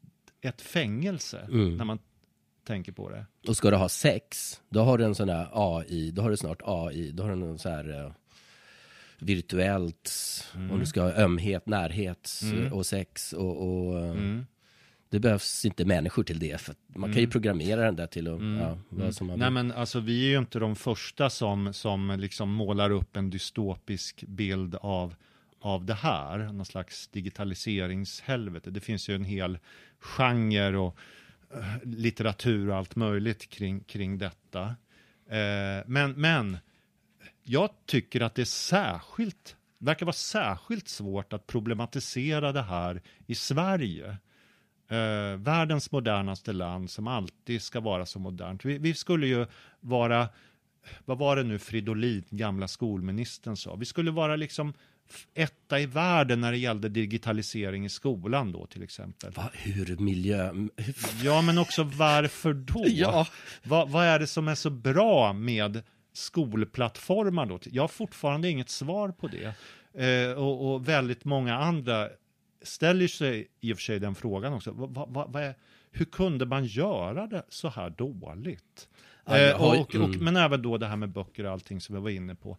[0.41, 1.77] ett fängelse Mm.
[1.77, 1.99] när man
[2.67, 3.27] tänker på det.
[3.49, 6.37] Och ska du ha sex, då har du en sån där AI, då har du
[6.37, 8.13] snart AI, då har du någon så här eh,
[9.23, 10.11] virtuellt,
[10.55, 10.71] Mm.
[10.71, 14.47] och du ska ha ömhet, närhet eh, och sex och, och Mm.
[15.09, 18.41] det behövs inte människor till det, för man kan ju programmera den där till att,
[18.61, 19.55] ja, vad som man Mm.
[19.55, 23.31] Nej men alltså vi är ju inte de första som, som liksom målar upp en
[23.31, 25.15] dystopisk bild av,
[25.61, 28.71] av det här, någon slags digitaliseringshelvete.
[28.71, 29.59] Det finns ju en hel
[29.99, 30.97] genre och
[31.55, 34.63] eh, litteratur och allt möjligt kring, kring detta.
[35.31, 36.59] Eh, men, men
[37.51, 43.35] jag tycker att det är särskilt, verkar vara särskilt svårt att problematisera det här i
[43.35, 44.17] Sverige.
[44.89, 48.65] Eh, världens modernaste land som alltid ska vara så modernt.
[48.65, 49.47] Vi, vi skulle ju
[49.81, 50.29] vara,
[51.05, 54.75] vad var det nu Fridolin, gamla skolministern sa, vi skulle vara liksom
[55.35, 59.33] etta i världen när det gällde digitalisering i skolan då till exempel.
[59.33, 60.53] Va, hur miljö...
[61.23, 62.85] Ja, men också varför då?
[62.89, 63.27] Ja.
[63.65, 65.83] Vad, vad är det som är så bra med
[66.13, 67.59] skolplattformar då?
[67.63, 69.55] Jag har fortfarande inget svar på det.
[69.95, 72.09] Eh, och, och väldigt många andra
[72.63, 74.71] ställer sig i och för sig den frågan också.
[74.71, 75.55] Vad, vad, vad är,
[75.91, 78.89] hur kunde man göra det så här dåligt?
[79.27, 80.25] Jag Eh, ju- och, och, mm.
[80.25, 82.59] Men även då det här med böcker och allting som vi var inne på.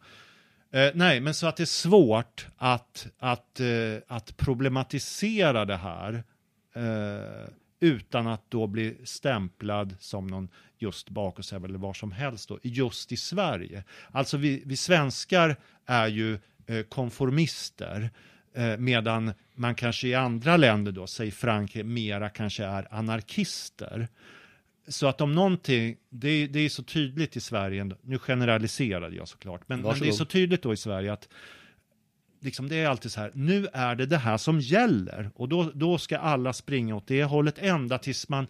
[0.72, 3.68] Eh, nej, men så att det är svårt att, att, eh,
[4.08, 6.24] att problematisera det här
[6.76, 7.50] eh,
[7.82, 13.12] utan att då bli stämplad som någon just bakåtsträvare eller var som helst då, just
[13.12, 13.84] i Sverige.
[14.12, 15.56] Alltså vi, vi svenskar
[15.86, 18.10] är ju eh, konformister
[18.54, 24.08] eh, medan man kanske i andra länder då, säg Frankrike, mera kanske är anarkister.
[24.88, 29.28] Så att om någonting, det är, det är så tydligt i Sverige, nu generaliserade jag
[29.28, 31.30] såklart, men, men det är så tydligt då i Sverige att
[32.42, 35.72] liksom det är alltid så här, nu är det det här som gäller och då,
[35.74, 38.48] då ska alla springa åt det hållet ända tills man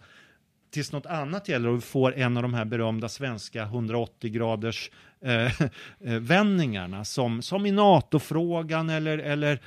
[0.70, 4.90] tills något annat gäller och vi får en av de här berömda svenska 180 graders
[5.20, 5.60] eh,
[6.00, 9.60] eh, vändningarna som, som i NATO-frågan eller, eller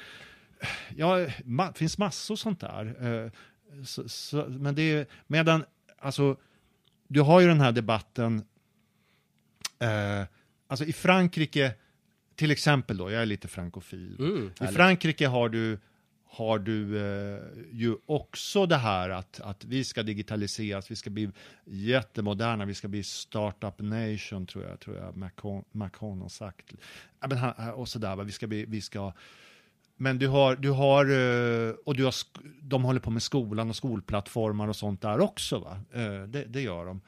[0.96, 2.96] ja, ma- finns massor sånt där.
[3.06, 3.32] Eh,
[3.84, 5.64] så, så, men det är, medan,
[6.00, 6.38] alltså,
[7.08, 8.44] du har ju den här debatten,
[9.80, 10.24] eh,
[10.68, 11.74] alltså i Frankrike,
[12.36, 14.16] till exempel då, jag är lite frankofil.
[14.20, 14.68] Mm, I.
[14.74, 15.80] Frankrike har du,
[16.26, 17.40] har du eh,
[17.72, 21.30] ju också det här att, att vi ska digitaliseras, vi ska bli
[21.66, 26.74] jättemoderna, vi ska bli startup nation tror jag, tror jag Macron, Macron har sagt.
[27.30, 29.14] Men han, och sådär, vi ska bli, vi ska
[29.98, 32.14] men du har, du har, eh, och du har,
[32.62, 35.80] de håller på med skolan och skolplattformar och sånt där också va?
[35.94, 37.02] Eh, Det, det gör de.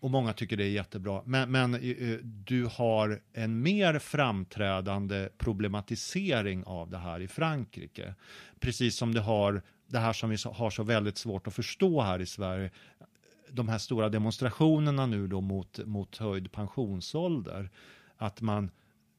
[0.00, 1.22] Och många tycker det är jättebra.
[1.24, 8.14] Men, men eh, eh, du har en mer framträdande problematisering av det här i Frankrike.
[8.60, 12.20] Precis som du har det här som vi har så väldigt svårt att förstå här
[12.20, 12.70] i Sverige.
[13.50, 17.70] De här stora demonstrationerna nu då mot, mot höjd pensionsålder.
[18.16, 18.70] Att man,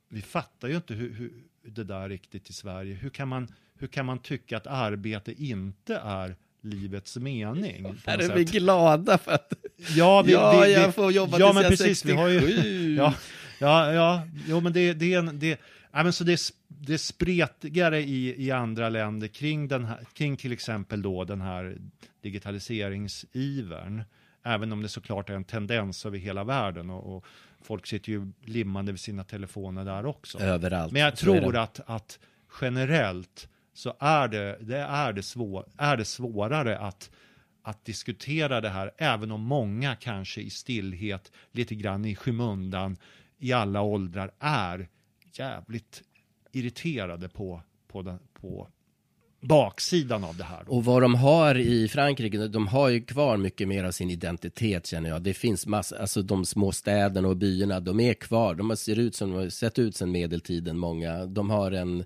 [0.10, 2.94] vi fattar ju inte hur, hur det där riktigt i Sverige.
[2.94, 7.97] Hur kan man, hur kan man tycka att arbete inte är livets mening?
[8.05, 9.53] Här är vi glada för att
[9.95, 12.39] Ja, vi, ja, vi, vi, jag får jobba ja, tills jag precis, vi har ju,
[12.39, 12.95] 67.
[12.95, 13.14] ja,
[13.60, 15.60] ja, ja, jo, men det, det är en, det,
[15.91, 19.99] ja, men så det, är det är spretigare i, i andra länder kring, den här,
[20.14, 21.78] kring till exempel då den här
[22.22, 24.03] digitaliseringsivern.
[24.43, 27.26] Även om det såklart är en tendens över hela världen och, och
[27.62, 30.39] folk sitter ju limmade vid sina telefoner där också.
[30.39, 30.93] överallt.
[30.93, 32.20] Men jag tror att, att
[32.62, 33.47] generellt
[33.80, 37.12] så är det, det, är det, svår, är det svårare att,
[37.62, 42.98] att diskutera det här, även om många kanske i stillhet, lite grann i skymundan,
[43.38, 44.88] i alla åldrar är
[45.34, 46.04] jävligt
[46.52, 48.68] irriterade på, på, den, på
[49.42, 50.64] baksidan av det här.
[50.64, 50.72] Då.
[50.72, 54.88] Och vad de har i Frankrike, de har ju kvar mycket mer av sin identitet
[54.88, 55.22] känner jag.
[55.22, 58.56] Det finns massor, alltså de små städerna och byarna, de är kvar.
[58.56, 61.26] De ser ut som de har sett ut sedan medeltiden, många.
[61.26, 62.06] De har en,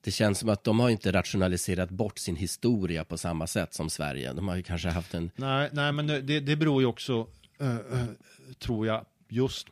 [0.00, 3.90] det känns som att de har inte rationaliserat bort sin historia på samma sätt som
[3.90, 4.32] Sverige.
[4.32, 7.26] De har ju kanske haft en, Nej, nej, men det, det beror ju också,
[7.60, 8.06] eh, eh,
[8.58, 9.66] tror jag, just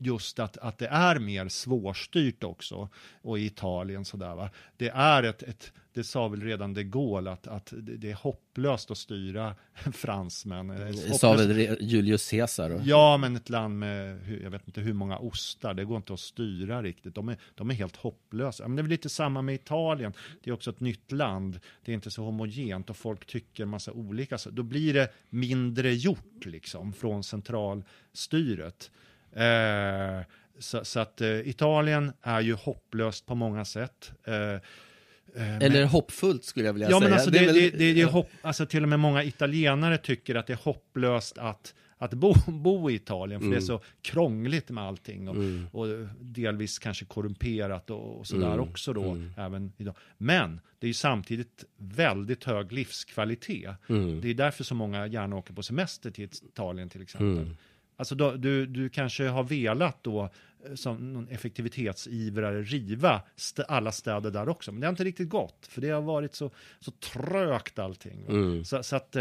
[0.00, 2.88] just att, att det är mer svårstyrt också.
[3.22, 4.50] Och i Italien sådär va.
[4.76, 8.90] Det är ett, ett det sa väl redan de Gaulle att, att det är hopplöst
[8.90, 9.54] att styra
[9.92, 10.68] fransmän.
[10.68, 12.70] Det är sa väl Julius Caesar.
[12.70, 16.12] Och, Ja, men ett land med, jag vet inte hur många ostar, det går inte
[16.12, 17.14] att styra riktigt.
[17.14, 18.68] De är, de är helt hopplösa.
[18.68, 20.12] Men det är väl lite samma med Italien.
[20.42, 21.60] Det är också ett nytt land.
[21.84, 24.38] Det är inte så homogent och folk tycker massa olika.
[24.38, 28.90] Så då blir det mindre gjort liksom från centralstyret.
[29.32, 30.20] Eh,
[30.58, 34.12] så, så att eh, Italien är ju hopplöst på många sätt.
[34.24, 34.60] Eh, eh,
[35.34, 37.08] men- Eller hoppfullt skulle jag vilja Ja, säga.
[37.10, 39.98] men alltså, det, det, väl- det, det, är hopp, alltså till och med många italienare
[39.98, 43.80] tycker att det är hopplöst att, att bo, bo i Italien, för det är så
[44.02, 45.36] krångligt med allting och,
[45.72, 45.86] och
[46.20, 48.60] delvis kanske korrumperat och, och sådär Mm.
[48.60, 49.94] också då, även idag.
[50.18, 53.70] Men det är ju samtidigt väldigt hög livskvalitet.
[53.88, 54.20] Mm.
[54.20, 57.56] Det är därför så många gärna åker på semester till Italien till exempel.
[57.98, 60.30] Alltså då, du, du kanske har velat då
[60.66, 64.72] eh, som någon effektivitetsivrare riva st- alla städer där också.
[64.72, 68.24] Men det har inte riktigt gått, för det har varit så, så trögt allting.
[68.26, 68.32] va.
[68.64, 69.16] Så, så att...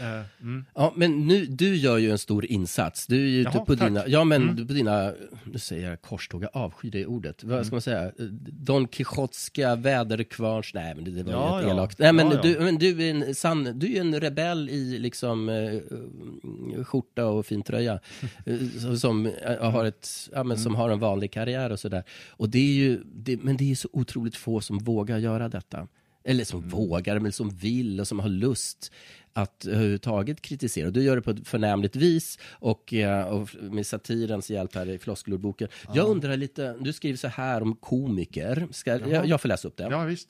[0.00, 0.64] Eh, mm.
[0.74, 3.06] Ja, men nu, du gör ju en stor insats.
[3.06, 3.88] Du är ju Jaha, på tack.
[3.88, 5.12] dina, ja men du på dina,
[5.44, 7.44] nu säger jag korståg, jag avskyr det ordet.
[7.44, 8.12] Vad ska man säga?
[8.52, 11.72] Don Quixotska väderkvarns, nej men det, det var Ja, ju ja.
[11.74, 11.98] elakt.
[11.98, 12.42] Nej men, Ja.
[12.42, 17.46] Du, men du är en sann, du är en rebell i liksom eh, skjorta och
[17.46, 18.00] fin tröja.
[18.46, 22.04] Eh, som- eh, har ett, ja men som har en vanlig karriär och sådär.
[22.30, 25.88] Och det är ju, det, men det är så otroligt få som vågar göra detta.
[26.26, 28.92] Eller som vågar, men som vill och som har lust
[29.36, 30.90] att överhuvudtaget kritisera.
[30.90, 34.98] Du gör det på ett förnämligt vis och, eh, och med satirens hjälp här i
[34.98, 35.68] floskelordboken.
[35.92, 38.68] Jag undrar lite, du skriver så här om komiker.
[38.70, 39.88] Ska, jag, jag får läsa upp det.
[39.90, 40.28] Ja, visst.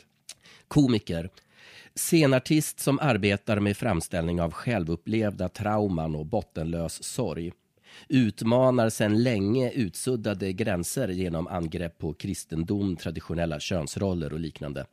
[0.68, 1.30] Komiker.
[1.94, 7.52] Scenartist som arbetar med framställning av självupplevda trauman och bottenlös sorg.
[8.08, 14.86] Utmanar sedan länge utsuddade gränser genom angrepp på kristendom, traditionella könsroller och liknande.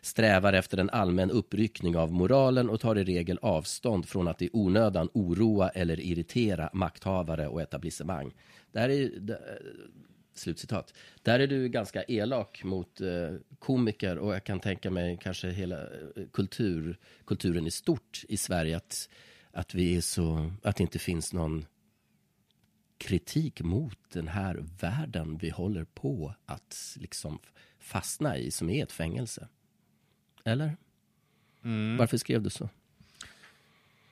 [0.00, 4.50] Strävar efter en allmän uppryckning av moralen och tar i regel avstånd från att i
[4.52, 8.34] onödan oroa eller irritera makthavare och etablissemang.
[8.72, 9.40] Det här är, det, eh,
[10.38, 10.94] Slutcitat.
[11.22, 15.82] Där är du ganska elak mot eh, komiker och jag kan tänka mig kanske hela
[15.82, 19.08] eh, kultur, kulturen i stort i Sverige att,
[19.52, 21.66] att vi är så, att det inte finns någon
[22.98, 27.38] kritik mot den här världen vi håller på att liksom
[27.78, 29.48] fastna i som är ett fängelse.
[30.48, 30.76] Eller?
[31.98, 32.68] Varför skrev du så?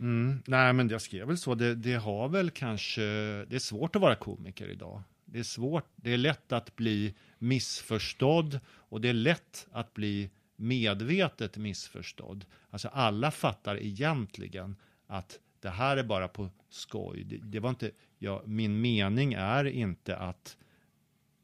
[0.00, 0.42] Mm.
[0.46, 1.54] Nej, men jag skrev väl så.
[1.54, 3.02] Det, det har väl kanske...
[3.48, 5.02] Det är svårt att vara komiker idag.
[5.24, 5.84] Det är svårt.
[5.96, 12.44] Det är lätt att bli missförstådd och det är lätt att bli medvetet missförstådd.
[12.70, 14.76] Alltså alla fattar egentligen
[15.06, 17.24] att det här är bara på skoj.
[17.24, 17.90] Det, det var inte...
[18.18, 20.56] Ja, min mening är inte att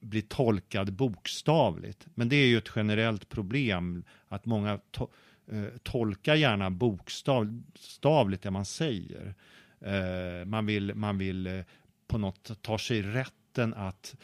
[0.03, 2.07] bli tolkad bokstavligt.
[2.14, 5.09] Men det är ju ett generellt problem att många to
[5.50, 9.34] eh, tolkar gärna bokstavligt det man säger.
[9.80, 11.61] Eh, man vill, man vill eh,
[12.07, 14.14] på något ta sig rätten att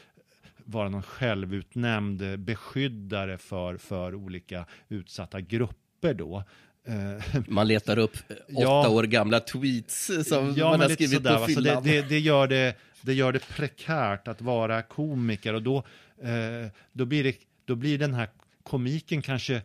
[0.64, 6.44] vara någon självutnämnd beskyddare för, för olika utsatta grupper då.
[6.88, 8.88] Eh, Man letar upp åtta Ja.
[8.88, 11.46] år gamla tweets som Ja, man har skrivit sådär, på va.
[11.48, 11.82] Så det, fyllan.
[11.84, 15.76] det, det, gör det, det gör det prekärt att vara komiker och då,
[16.22, 17.34] eh, då, blir det,
[17.64, 18.28] då blir den här
[18.62, 19.62] komiken kanske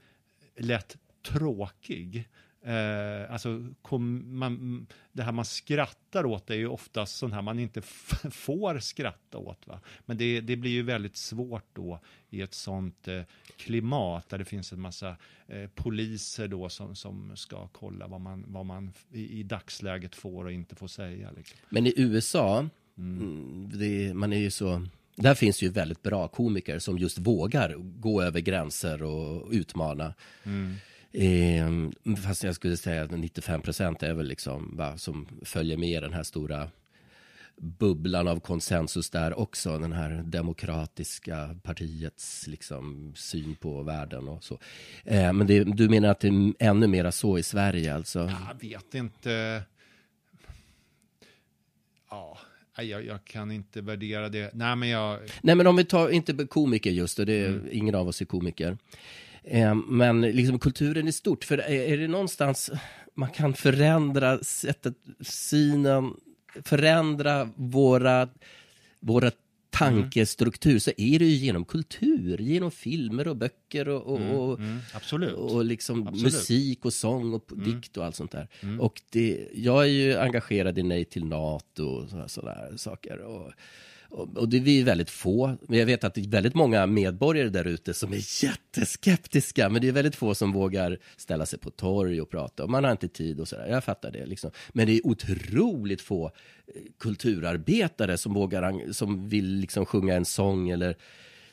[0.58, 0.98] lätt
[1.28, 2.28] tråkig.
[2.66, 7.60] Eh, alltså, kom, man, det här man skrattar åt är ju oftast sånt här man
[7.60, 7.82] inte
[8.32, 9.68] får skratta åt.
[9.68, 9.80] Va?
[10.06, 12.00] Men det, det blir ju väldigt svårt då
[12.30, 13.22] i ett sånt eh,
[13.58, 15.16] klimat där det finns en massa
[15.48, 20.46] eh, poliser då som, som ska kolla vad man, vad man i, i dagsläget får
[20.46, 21.32] och inte får säga.
[21.38, 21.58] Liksom.
[21.70, 23.22] Men i USA, mm.
[23.22, 23.70] mm.
[23.74, 28.22] det, man är ju så där finns ju väldigt bra komiker som just vågar gå
[28.22, 30.14] över gränser och utmana.
[30.44, 30.76] Mm.
[31.14, 31.70] Eh,
[32.24, 36.14] fast jag skulle säga att 95 procent är väl liksom va, som följer med den
[36.14, 36.70] här stora
[37.56, 39.78] bubblan av konsensus där också.
[39.78, 44.60] Den här demokratiska partiets liksom, syn på världen och så.
[45.04, 48.20] Eh, men det, du menar att det är ännu mera så i Sverige alltså?
[48.20, 49.64] Jag vet inte.
[52.10, 52.38] Ja,
[52.78, 54.52] jag, jag, kan inte värdera det.
[54.54, 55.20] Nej, men jag...
[55.42, 57.68] Nej, men om vi tar, inte komiker just, och det är, mm.
[57.72, 58.78] ingen av oss är komiker.
[59.44, 62.72] Eh, men liksom kulturen i stort, för är, det någonstans
[63.16, 66.14] man kan förändra sättet, synen,
[66.64, 68.30] förändra våra,
[69.00, 69.32] våra
[69.70, 74.60] tankestruktur så är det ju genom kultur, genom filmer och böcker och, och, mm, och,
[74.60, 75.34] mm, absolut.
[75.34, 76.24] och liksom absolut.
[76.34, 77.64] musik och sång och mm.
[77.64, 78.48] dikt och allt sånt där.
[78.62, 78.82] Mm.
[78.82, 83.18] Och det, jag är ju engagerad i Nej till NATO och sådana saker.
[83.18, 83.52] Och,
[84.14, 85.58] och det är vi väldigt få.
[85.62, 89.70] Men jag vet att det är väldigt många medborgare där ute som är jätteskeptiska.
[89.70, 92.64] Men det är väldigt få som vågar ställa sig på torg och prata.
[92.64, 93.68] Och man har inte tid och sådär.
[93.68, 94.26] Jag fattar det.
[94.26, 94.52] Liksom.
[94.70, 100.70] Men det är otroligt få eh, kulturarbetare som vågar, som vill liksom sjunga en sång
[100.70, 100.98] eller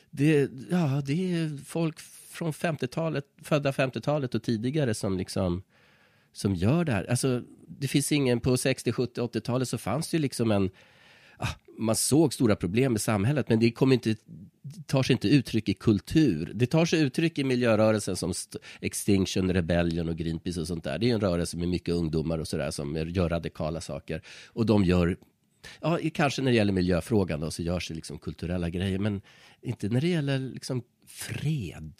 [0.09, 1.99] det, ja, det är folk
[2.29, 5.63] från 50-talet, födda 50-talet och tidigare som liksom
[6.33, 7.09] som gör det här.
[7.09, 10.69] Alltså, det finns ingen, på 60, 70, 80-talet så fanns det ju liksom en
[11.41, 14.15] Ah, man såg stora problem i samhället, men det kommer inte,
[14.85, 16.51] tar sig inte uttryck i kultur.
[16.55, 18.33] Det tar sig uttryck i miljörörelsen som
[18.81, 20.99] Extinction Rebellion och Greenpeace och sånt där.
[20.99, 24.21] Det är en rörelse med mycket ungdomar och sådär som gör radikala saker.
[24.47, 25.17] Och de gör,
[25.81, 29.21] ja, kanske när det gäller miljöfrågan då, så görs det liksom kulturella grejer, men
[29.61, 31.93] inte när det gäller liksom fred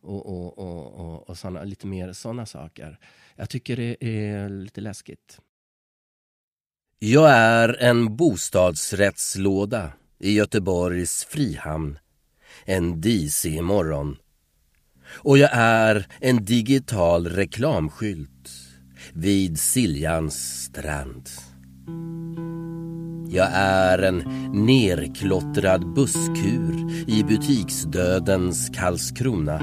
[0.00, 2.98] och, och, och, och, och såna, lite mer sådana saker.
[3.36, 5.40] Jag tycker det är lite läskigt.
[7.04, 11.98] Jag är en bostadsrättslåda i Göteborgs Frihamn
[12.64, 14.16] en disig morgon.
[15.14, 18.50] Och jag är en digital reklamskylt
[19.12, 21.28] vid Siljans strand.
[23.28, 24.18] Jag är en
[24.66, 29.58] nerklottrad busskur i butiksdödens Karlskrona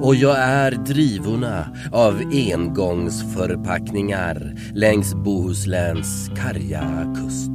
[0.00, 7.50] och jag är drivorna av engångsförpackningar längs Bohusläns karga kust.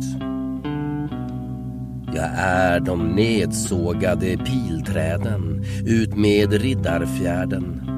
[2.13, 7.89] Jag är de nedsågade pilträden utmed Riddarfjärden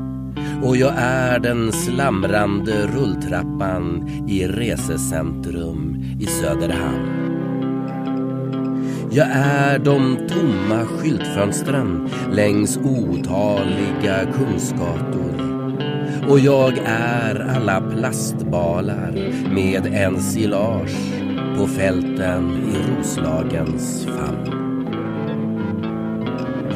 [0.64, 7.21] och jag är den slamrande rulltrappan i resecentrum i Söderhamn.
[9.14, 15.36] Jag är de tomma skyltfönstren längs otaliga kungsgator.
[16.30, 19.12] Och jag är alla plastbalar
[19.54, 20.98] med ensilage
[21.58, 24.52] på fälten i Roslagens famn.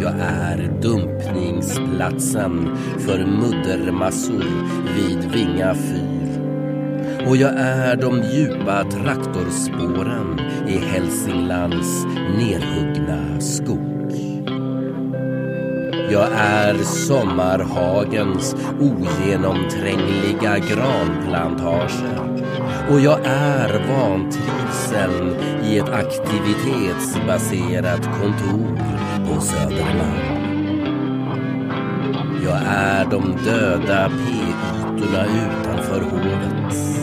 [0.01, 4.45] Jag är dumpningsplatsen för muddermassor
[4.95, 6.14] vid Vinga fyr.
[7.27, 12.05] Och jag är de djupa traktorspåren i Hälsinglands
[12.37, 14.11] nerhuggna skog.
[16.11, 22.19] Jag är sommarhagens ogenomträngliga granplantager.
[22.91, 28.79] och jag är vantrivseln i ett aktivitetsbaserat kontor
[29.27, 30.35] på Södermalm.
[32.43, 36.94] Jag är de döda p-ytorna utanför hovet.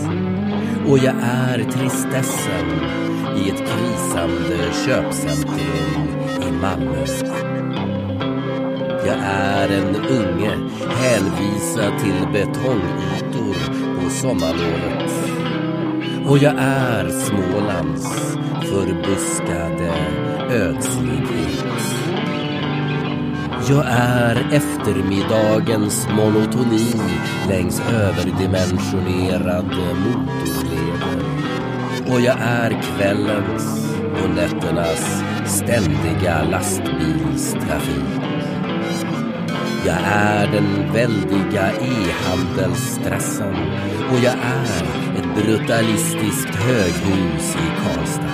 [0.89, 2.67] Och jag är tristessen
[3.37, 6.09] i ett krisande köpcentrum
[6.49, 7.05] i Malmö.
[9.07, 10.59] Jag är en unge
[10.91, 13.57] hänvisad till betongytor
[14.01, 15.13] på sommarlovet.
[16.27, 18.37] Och jag är Smålands
[18.69, 19.95] förbuskade
[20.51, 21.42] ödslighet.
[23.69, 26.95] Jag är eftermiddagens monotoni
[27.49, 31.23] längs överdimensionerade motorleder.
[32.13, 38.21] Och jag är kvällens och nätternas ständiga lastbilstrafik.
[39.87, 43.55] Jag är den väldiga e-handelsstressen
[44.11, 44.85] och jag är
[45.19, 48.33] ett brutalistiskt höghus i Karlstad.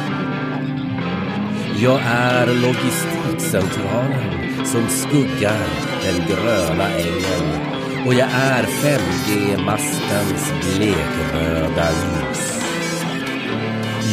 [1.76, 5.66] Jag är logistikcentralen som skuggar
[6.02, 7.46] den gröna ängen
[8.06, 12.58] och jag är 5G-mastens blekröda ljus.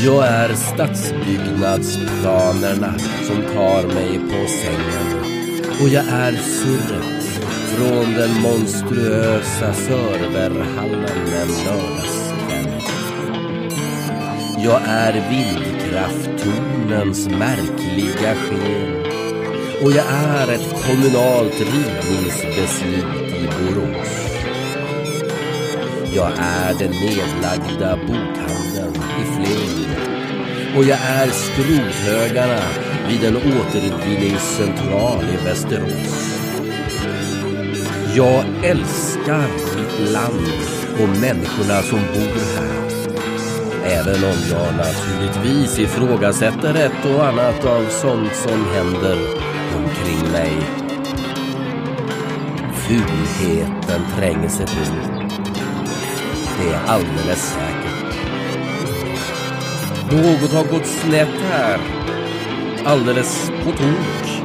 [0.06, 2.94] Jag är stadsbyggnadsplanerna
[3.24, 5.20] som tar mig på sängen
[5.82, 7.26] och jag är surret
[7.76, 12.82] från den monstruösa serverhallen en lördagskväll.
[14.58, 19.05] Jag är vindkrafttornens märkliga sken
[19.82, 24.26] och jag är ett kommunalt rivningsbeslut i Borås.
[26.16, 29.86] Jag är den nedlagda bokhandeln i Flen
[30.78, 32.62] och jag är skrothögarna
[33.08, 36.40] vid en återvinningscentral i Västerås.
[38.16, 40.48] Jag älskar mitt land
[41.02, 42.86] och människorna som bor här.
[43.86, 49.45] Även om jag naturligtvis ifrågasätter ett och annat av sånt som händer
[50.06, 50.52] omkring mig.
[52.74, 54.72] Fulheten tränger sig på.
[56.60, 58.16] Det är alldeles säkert.
[60.12, 61.80] Något har gått snett här.
[62.86, 64.44] Alldeles på tok.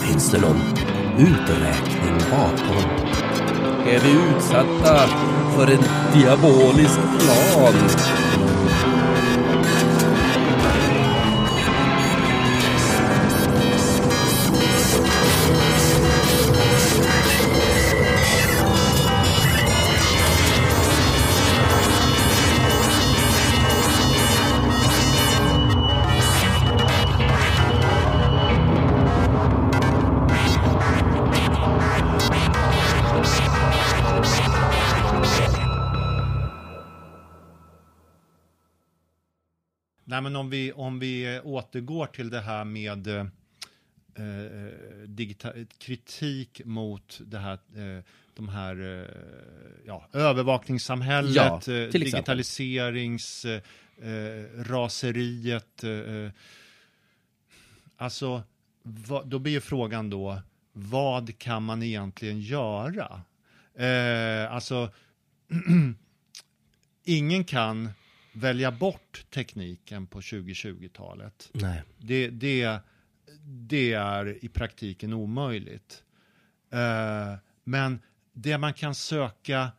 [0.00, 0.60] Finns det någon
[1.18, 2.90] uträkning bakom?
[3.86, 5.08] Är vi utsatta
[5.56, 7.74] för en diabolisk plan?
[40.42, 43.26] Om vi, om vi eh, återgår till det här med eh,
[44.14, 44.62] eh
[45.06, 49.06] digital, kritik mot det här, eh, de här eh,
[49.86, 53.46] ja, övervakningssamhället, Ja, eh, digitaliserings,
[54.56, 55.84] raseriet.
[57.96, 58.42] Alltså,
[58.82, 60.38] vad, då blir ju frågan då,
[60.72, 63.22] vad kan man egentligen göra?
[64.50, 64.90] Alltså,
[67.04, 67.90] ingen kan
[68.32, 71.50] välja bort tekniken på 2020-talet.
[71.52, 71.82] Nej.
[71.98, 72.78] Det, det,
[73.44, 76.02] det är i praktiken omöjligt.
[76.70, 78.00] Eh, men
[78.32, 79.72] det man kan söka,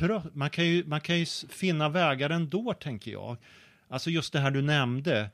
[0.00, 3.36] eh, man, kan ju, man kan ju finna vägar ändå, tänker jag.
[3.88, 5.30] Alltså just det här du nämnde,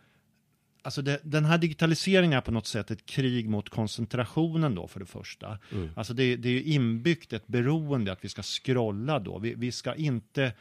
[0.83, 5.01] Alltså det, den här digitaliseringen är på något sätt ett krig mot koncentrationen då för
[5.01, 5.59] det första.
[5.97, 9.39] Alltså det, det är ju inbyggt ett beroende att vi ska scrolla då.
[9.39, 10.53] Vi, vi ska inte,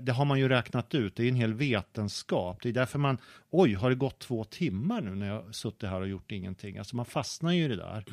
[0.00, 2.62] det har man ju räknat ut, det är en hel vetenskap.
[2.62, 3.18] Det är därför man,
[3.50, 6.78] oj, har det gått två timmar nu när jag suttit här och gjort ingenting?
[6.78, 8.04] Alltså man fastnar ju i det där.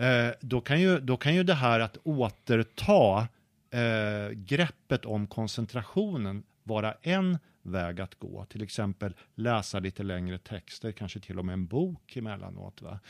[0.00, 3.28] Eh, då, kan ju, då kan ju det här att återta
[3.70, 8.44] eh, greppet om koncentrationen vara en väg att gå.
[8.44, 12.82] Till exempel läsa lite längre texter, kanske till och med en bok emellanåt.
[12.82, 13.00] Va?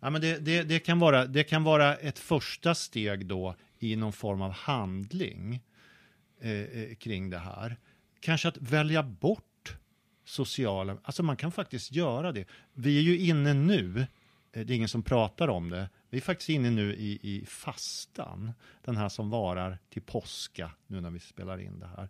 [0.00, 3.96] Ja, men det, det, det, kan vara, det kan vara ett första steg då i
[3.96, 5.60] någon form av handling
[6.44, 7.76] eh, eh, kring det här.
[8.20, 9.76] Kanske att välja bort
[10.24, 12.46] sociala, alltså man kan faktiskt göra det.
[12.72, 14.06] Vi är ju inne nu,
[14.52, 17.46] eh, det är ingen som pratar om det, vi är faktiskt inne nu i, i
[17.46, 18.52] fastan,
[18.84, 22.08] den här som varar till påska, nu när vi spelar in det här.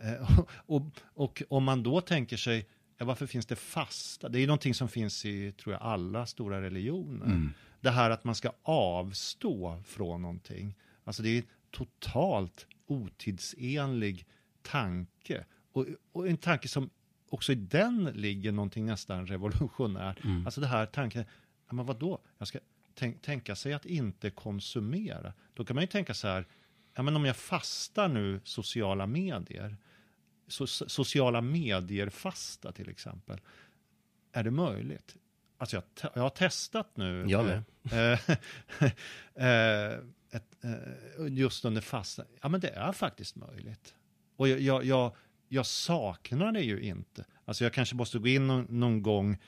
[0.00, 0.30] Eh,
[0.66, 0.82] och,
[1.14, 2.66] och, om man då tänker sig,
[2.98, 4.28] ja, varför finns det fasta?
[4.28, 7.26] Det är ju någonting som finns i, tror jag, alla stora religioner.
[7.80, 10.74] Det här att man ska avstå från någonting.
[11.04, 14.26] Alltså det är totalt otidsenlig
[14.62, 15.44] tanke.
[15.72, 16.90] Och, och en tanke som
[17.28, 20.18] också i den ligger någonting nästan revolutionärt.
[20.44, 21.24] Alltså det här tanken,
[21.68, 22.18] ja, men vadå?
[22.38, 22.58] Jag ska
[22.94, 25.32] tänk, tänka sig att inte konsumera.
[25.54, 26.46] Då kan man ju tänka så här,
[26.94, 29.76] ja, men om jag fastar nu sociala medier,
[30.48, 33.40] so, sociala medier-fasta till exempel,
[34.32, 35.16] är det möjligt?
[35.58, 37.24] Alltså jag, jag har testat nu.
[37.28, 38.18] Jag med.
[40.30, 42.24] ett, eh, just under fasta.
[42.42, 43.94] Ja, men det är faktiskt möjligt.
[44.36, 45.16] Och jag, jag, jag,
[45.48, 47.24] jag saknar det ju inte.
[47.44, 49.38] Alltså jag kanske måste gå in någon, någon gång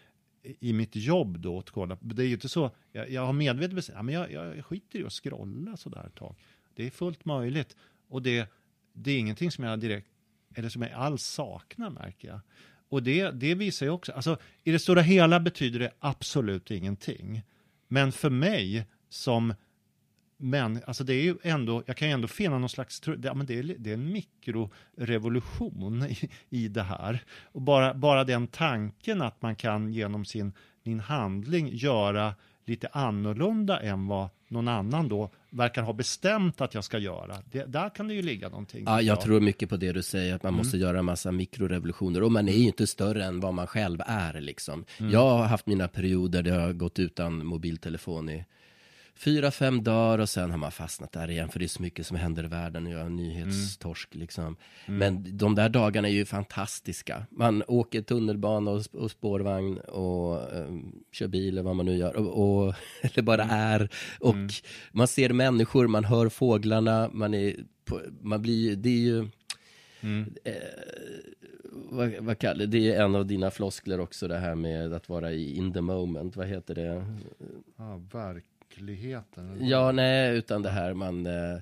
[0.42, 1.98] i mitt jobb då och kolla.
[2.00, 4.98] Det är ju inte så, jag, jag har medvetet bestämt, ja, men jag, jag skiter
[4.98, 6.34] i att scrolla sådär ett tag.
[6.74, 7.76] Det är fullt möjligt.
[8.08, 8.48] Och det,
[8.92, 10.08] det är ingenting som jag direkt,
[10.54, 12.40] eller som jag alls saknar märker jag.
[12.88, 17.42] Och det, det visar ju också, alltså i det stora hela betyder det absolut ingenting.
[17.88, 19.54] Men för mig som
[20.40, 23.46] men alltså det är ju ändå, jag kan ju ändå finna någon slags, ja, men
[23.46, 27.24] det, är, det är en mikrorevolution i, i det här.
[27.52, 30.52] Och bara, bara den tanken att man kan genom sin,
[30.82, 32.34] min handling göra
[32.64, 37.42] lite annorlunda än vad någon annan då verkar ha bestämt att jag ska göra.
[37.50, 38.84] Det, där kan det ju ligga någonting.
[38.86, 42.22] Ja, jag tror mycket på det du säger, att man måste göra en massa mikrorevolutioner.
[42.22, 44.40] Och man är ju inte större än vad man själv är.
[44.40, 44.84] Liksom.
[44.98, 48.44] Jag har haft mina perioder där jag har gått utan mobiltelefon i
[49.18, 52.06] fyra, fem dagar och sen har man fastnat där igen för det är så mycket
[52.06, 54.56] som händer i världen och jag är en nyhetstorsk liksom.
[54.86, 57.26] Men de där dagarna är ju fantastiska.
[57.30, 62.16] Man åker tunnelbana och, och spårvagn och um, kör bil eller vad man nu gör
[62.16, 63.88] och, och eller bara är
[64.20, 64.36] och
[64.92, 69.28] man ser människor, man hör fåglarna, man är på, man blir det är ju
[70.44, 70.52] Eh,
[71.72, 72.94] vad, vad kallar det?
[72.94, 76.36] är en av dina floskler också det här med att vara i in the moment.
[76.36, 77.04] Vad heter det?
[77.76, 78.00] Ja,
[78.82, 79.56] eller?
[79.70, 81.58] Ja, nej, utan det här man, eh,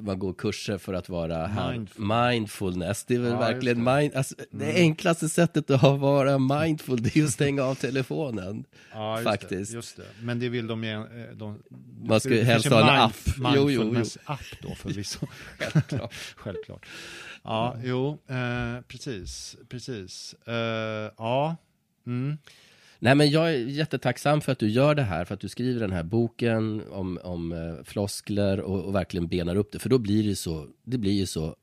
[0.00, 2.04] man går kurser för att vara Mindful.
[2.04, 3.04] mindfulness.
[3.04, 3.90] Det är väl Ja, verkligen det.
[3.90, 3.96] Mm.
[4.02, 8.64] mind, alltså, det enklaste sättet att vara mindful, det är att stänga av telefonen.
[8.94, 9.70] Ja, just faktiskt.
[9.72, 10.02] Det, just det.
[10.22, 10.90] Men det vill de ju...
[10.92, 11.62] eh, De,
[12.08, 13.14] Man ska ju det helst ha en är app.
[13.38, 15.26] Mindfulness-app då förvisso.
[15.58, 16.14] Självklart.
[16.36, 16.86] Självklart.
[17.44, 19.56] Ja, jo, eh, precis.
[19.68, 20.34] Precis.
[20.46, 20.54] Eh,
[21.18, 21.56] ja.
[22.06, 22.38] Mm.
[23.04, 25.80] Nej, men jag är jättetacksam för att du gör det här, för att du skriver
[25.80, 29.98] den här boken om, om eh, floskler och, och verkligen benar upp det, för då
[29.98, 31.56] blir det så, det blir ju så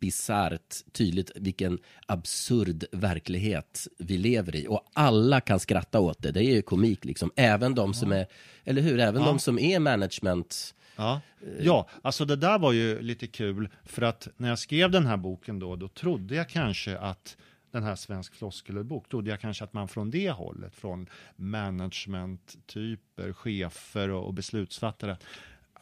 [0.00, 4.66] bisarrt tydligt vilken absurd verklighet vi lever i.
[4.68, 7.30] Och alla kan skratta åt det, det är ju komik liksom.
[7.36, 8.26] Även de som är,
[8.64, 10.74] eller hur, även de som är management.
[10.96, 11.20] Ja.
[11.60, 15.16] ja, alltså det där var ju lite kul för att när jag skrev den här
[15.16, 17.36] boken då, då trodde jag kanske att
[17.78, 24.10] den här Svensk floskelbok, trodde jag kanske att man från det hållet, från managementtyper, chefer
[24.10, 25.16] och, beslutsfattare,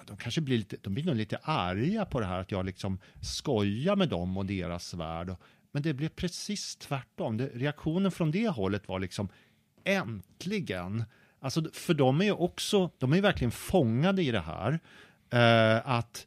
[0.06, 2.98] de kanske blir lite, de blir nog lite arga på det här att jag liksom
[3.23, 5.36] skojar med dem och deras värld.
[5.73, 7.36] Men det blev precis tvärtom.
[7.36, 9.28] Det, reaktionen från det hållet var liksom
[9.85, 11.05] äntligen.
[11.40, 14.81] Alltså, för de är ju också, de är ju verkligen fångade i det här.
[15.31, 16.27] Eh, att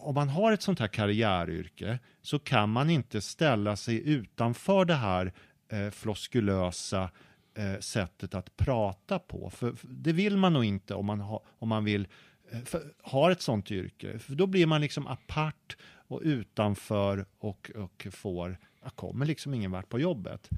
[0.00, 4.94] om man har ett sånt här karriäryrke så kan man inte ställa sig utanför det
[4.94, 5.32] här
[5.68, 7.10] eh, floskulösa
[7.54, 9.50] eh, sättet att prata på.
[9.50, 12.08] För, för det vill man nog inte om man, ha, om man vill
[12.50, 14.18] eh, för, har ett sånt yrke.
[14.18, 15.76] För då blir man liksom apart
[16.08, 20.50] och utanför och, och får, jag kommer liksom ingen vart på jobbet.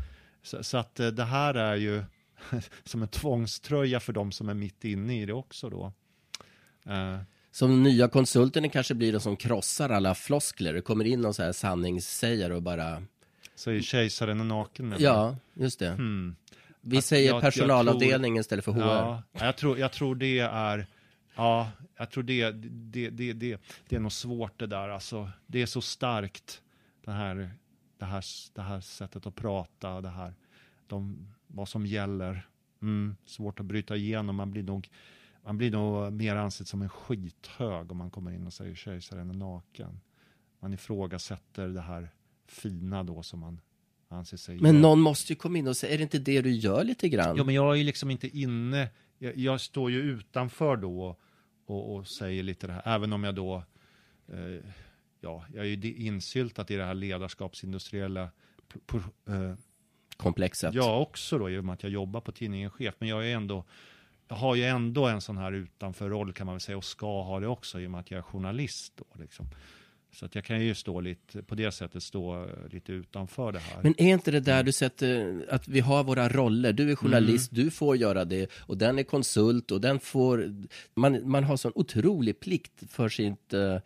[0.42, 2.04] Så, så att eh, det här är ju
[2.84, 5.92] som en tvångströja för de som är mitt inne i det också då.
[6.86, 7.18] Eh,
[7.50, 10.74] som nya konsulten kanske blir de som krossar alla floskler.
[10.74, 13.02] Det kommer in någon så här sanningssägare och bara,
[13.54, 15.90] så är kejsaren är naken med ja, just det.
[15.90, 16.36] Hmm.
[16.80, 18.80] Vi Att säger jag- jag personalavdelning istället för HR.
[18.80, 20.86] Ja, jag tror, jag tror det är,
[21.34, 24.88] ja, jag tror det, det, det, det, det är nog svårt det där.
[24.88, 26.62] Alltså, det är så starkt,
[27.04, 27.50] det här,
[27.98, 28.24] det här,
[28.54, 30.34] det här sättet att prata, det här,
[30.86, 32.46] de, vad som gäller.
[32.82, 34.88] Mm, svårt att bryta igenom, man blir nog
[35.44, 39.30] man blir nog mer ansedd som en skithög om man kommer in och säger kejsaren
[39.30, 40.00] är naken.
[40.60, 42.10] Man ifrågasätter det här
[42.46, 43.60] fina då som man
[44.08, 44.82] anser sig Men göra.
[44.82, 47.36] någon måste ju komma in och säga, är det inte det du gör lite grann?
[47.36, 48.88] Ja, men jag är ju liksom inte inne.
[49.18, 51.16] Jag, jag står ju utanför då
[51.66, 52.82] och, och, säger lite det här.
[52.84, 53.64] Även om jag då,
[54.28, 54.64] eh,
[55.20, 59.54] ja, jag är ju insyltat i det här ledarskapsindustriella eh,
[60.16, 60.74] Komplexet.
[60.74, 62.94] jag också då, i och med att jag jobbar på tidningen Chef.
[62.98, 63.64] Men jag är ändå,
[64.34, 67.46] har ju ändå en sån här utanför-roll kan man väl säga och ska ha det
[67.46, 69.46] också i och med att jag är journalist då liksom.
[70.12, 73.58] Så att jag kan ju stå lite, på det sättet stå eh, lite utanför det
[73.58, 73.82] här.
[73.82, 77.52] Men är inte det där du sätter, att vi har våra roller, du är journalist,
[77.52, 77.64] Mm.
[77.64, 80.54] du får göra det, och den är konsult, och den får,
[80.94, 83.76] man, man har sån otrolig plikt för sitt, eh,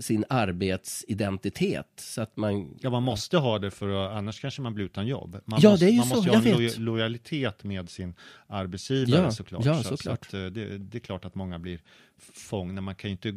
[0.00, 4.74] sin arbetsidentitet, så att man, Ja, man måste ha det för att annars kanske man
[4.74, 5.40] blir utan jobb.
[5.44, 7.64] Man Ja, måste, det är ju man så, måste jag ju ha en loja- lojalitet
[7.64, 8.14] med sin
[8.46, 9.64] arbetsgivare Ja, såklart.
[9.64, 10.24] ja, så, såklart.
[10.30, 11.80] Så att, eh, det, det är klart att många blir
[12.34, 12.80] fångna.
[12.80, 13.34] Man kan inte eh,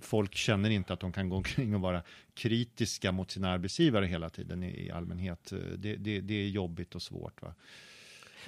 [0.00, 2.02] Folk känner inte att de kan gå omkring och vara
[2.34, 5.52] kritiska mot sina arbetsgivare hela tiden i, i allmänhet.
[5.52, 7.42] Eh, Det, det, det är jobbigt och svårt.
[7.42, 7.54] Va?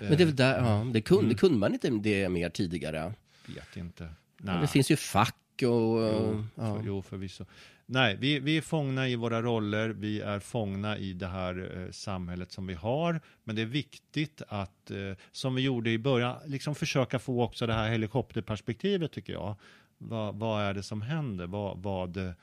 [0.01, 1.37] men det där, ja, det kunde, Mm.
[1.37, 3.15] kunde man inte det mer tidigare.
[3.47, 4.09] Vet inte.
[4.39, 4.61] Nej.
[4.61, 5.37] Det finns ju fack
[5.67, 6.75] och, Jo, ja.
[6.75, 7.45] för, jo förvisso.
[7.87, 11.91] Nej, vi, vi är fångna i våra roller, vi är fångna i det här eh,
[11.91, 13.21] samhället som vi har.
[13.45, 17.67] Men det är viktigt att, eh, som vi gjorde i början, liksom försöka få också
[17.67, 19.55] det här helikopterperspektivet tycker jag.
[19.99, 21.47] Vad, vad är det som händer?
[21.47, 22.35] Vad, vad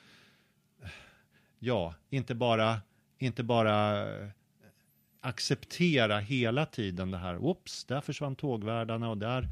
[1.60, 2.82] ja, inte bara,
[3.18, 4.28] inte bara eh,
[5.22, 7.38] acceptera hela tiden det här.
[7.38, 9.50] Oops, där försvann tågvärdarna och där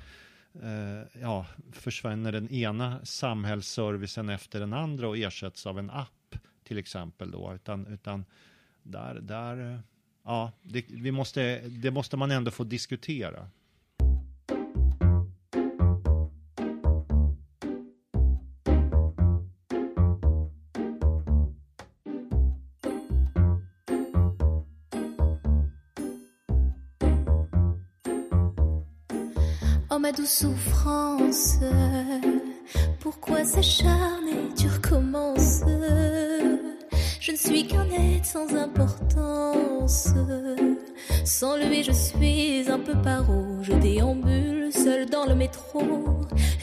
[0.62, 6.78] eh, ja, försvinner den ena samhällsservicen efter den andra och ersätts av en app till
[6.78, 7.54] exempel då.
[7.54, 8.26] Utan, utan
[8.84, 9.80] där, där eh,
[10.24, 13.50] ja, det, vi måste, det måste man ändå få diskutera.
[29.96, 31.60] Oh ma douce souffrance,
[33.00, 35.60] pourquoi s'acharner, tu recommences
[37.20, 40.08] Je ne suis qu'un être sans importance.
[41.24, 43.62] Sans lui, je suis un peu paro.
[43.62, 45.84] Je déambule seul dans le métro.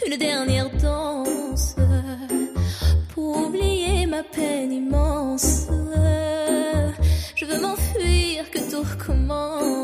[0.08, 1.76] Une dernière danse
[3.14, 5.68] pour oublier ma peine immense.
[7.36, 9.79] Je veux m'enfuir, que tout recommence.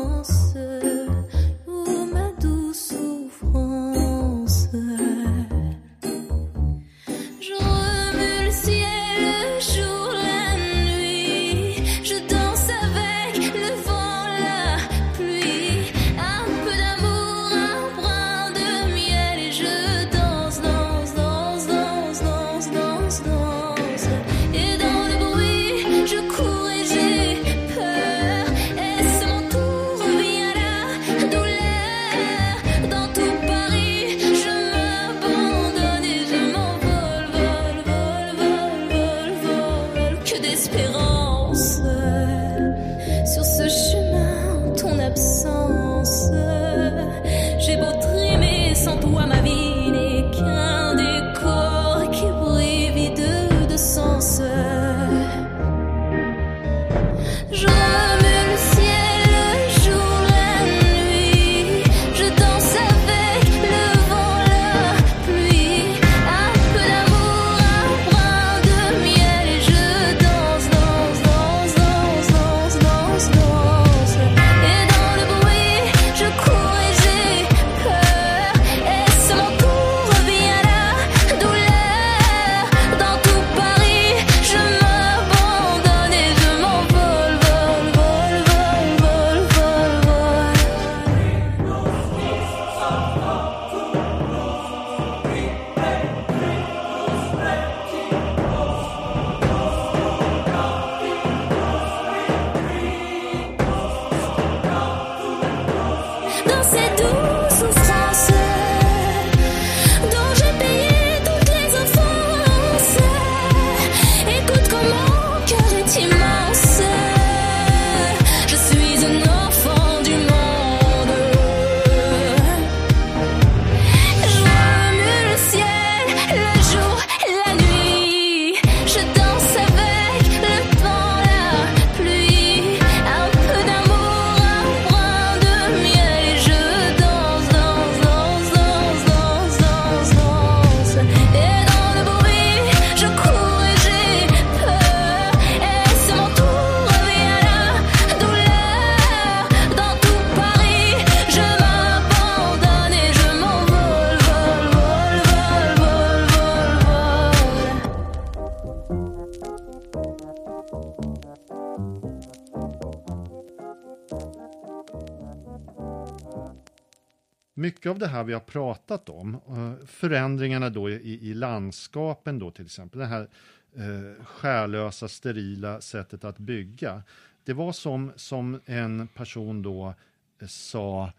[167.97, 172.65] Av det här vi har pratat om, eh, förändringarna då i, i landskapen då till
[172.65, 173.27] exempel, det här
[173.75, 177.03] eh, själlösa, sterila sättet att bygga.
[177.43, 179.93] Det var som, som en person då
[180.41, 181.11] eh, sa,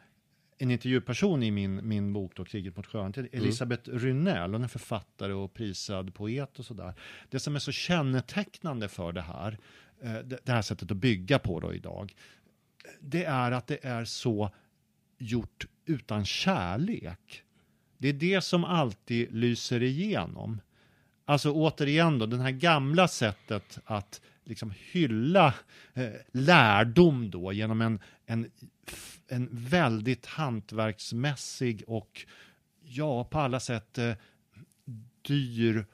[0.58, 5.32] en intervjuperson i min, min bok då, Kriget mot sjöhanteriet, Elisabeth Rynell, hon är författare
[5.32, 6.94] och prisad poet och sådär.
[7.30, 9.58] Det som är så kännetecknande för det här,
[10.02, 12.14] eh, det här sättet att bygga på då idag,
[13.00, 14.50] det är att det är så
[15.18, 17.42] gjort utan kärlek.
[17.98, 20.60] Det är det som alltid lyser igenom.
[21.24, 25.54] Alltså återigen då, det här gamla sättet att liksom hylla
[25.94, 28.50] eh, lärdom då genom en, en,
[29.28, 32.26] en väldigt hantverksmässig och
[32.82, 34.14] ja, på alla sätt eh,
[35.22, 35.86] dyr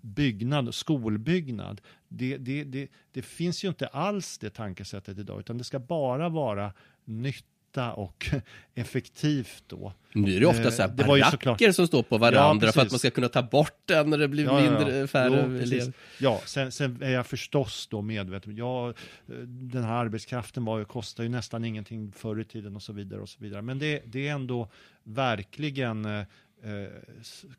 [0.00, 1.80] byggnad, skolbyggnad.
[2.08, 6.28] Det, det, det, det finns ju inte alls det tankesättet idag, utan det ska bara
[6.28, 6.72] vara
[7.04, 8.26] nytt nytta och
[8.74, 9.92] effektivt då.
[10.14, 12.72] Nu är det ofta Eh, så här det baracker såklart- som står på varandra Ja,
[12.72, 14.78] för att man ska kunna ta bort den när det blir Ja, ja, ja.
[14.78, 15.92] mindre, färre Jo, elever.
[16.18, 18.56] Ja, sen, sen är jag förstås då medveten.
[18.56, 18.94] Ja,
[19.46, 23.20] den här arbetskraften var ju, kostar ju nästan ingenting förr i tiden och så vidare.
[23.20, 23.62] och så vidare.
[23.62, 24.68] Men det, det är ändå
[25.04, 26.22] verkligen eh,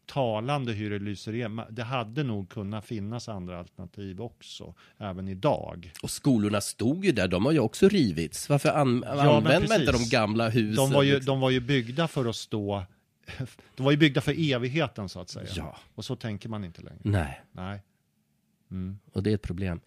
[0.05, 1.65] talande hur det lyser igenom.
[1.69, 5.91] Det hade nog kunnat finnas andra alternativ också, även idag.
[6.03, 8.49] Och skolorna stod ju där, de har ju också rivits.
[8.49, 10.75] Varför an- men använder man inte de gamla husen?
[10.75, 12.83] De var, ju, de var ju byggda för att stå,
[13.75, 15.47] de var ju byggda för evigheten så att säga.
[15.55, 15.77] Ja.
[15.95, 16.99] Och så tänker man inte längre.
[17.01, 17.81] Nej, Nej.
[18.71, 18.99] Mm.
[19.11, 19.79] och det är ett problem.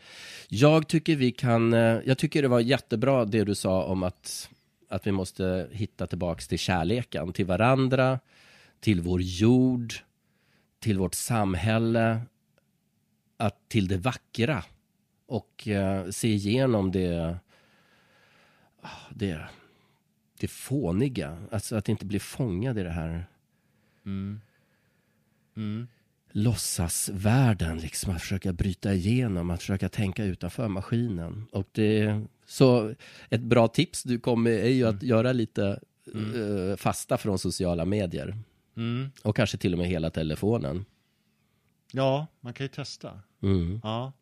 [0.48, 4.50] Jag tycker vi kan, eh, jag tycker det var jättebra det du sa om att
[4.88, 8.20] Att vi måste hitta tillbaks till kärleken, till varandra,
[8.86, 9.94] till vår jord,
[10.78, 12.20] till vårt samhälle,
[13.36, 14.64] att, till det vackra
[15.26, 17.38] och eh, se igenom det,
[19.10, 19.48] det,
[20.38, 21.46] det fåniga.
[21.50, 23.26] Alltså att inte bli fångad i det här
[24.04, 24.40] Mm.
[25.56, 25.88] Mm.
[26.30, 31.46] låtsasvärlden, liksom att försöka bryta igenom, att försöka tänka utanför maskinen.
[31.52, 32.94] Och det, så
[33.30, 35.80] ett bra tips du kom med är ju att göra lite
[36.14, 38.36] eh, fasta från sociala medier.
[38.76, 39.10] Mm.
[39.24, 40.84] Och kanske till och med hela telefonen.
[41.92, 43.20] Ja, man kan ju testa.
[43.42, 43.80] Mm.
[43.82, 44.12] Ja.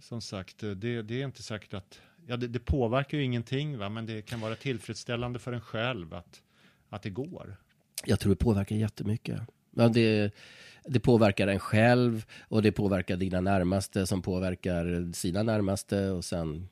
[0.00, 2.00] Som sagt, det, det är inte säkert att...
[2.26, 3.88] Ja, det, det påverkar ju ingenting, va?
[3.88, 6.42] men det kan vara tillfredsställande för en själv att,
[6.88, 7.56] att det går.
[8.04, 9.40] Jag tror det påverkar jättemycket.
[9.70, 10.34] Ja, det,
[10.84, 16.68] det påverkar en själv och det påverkar dina närmaste som påverkar sina närmaste och sen...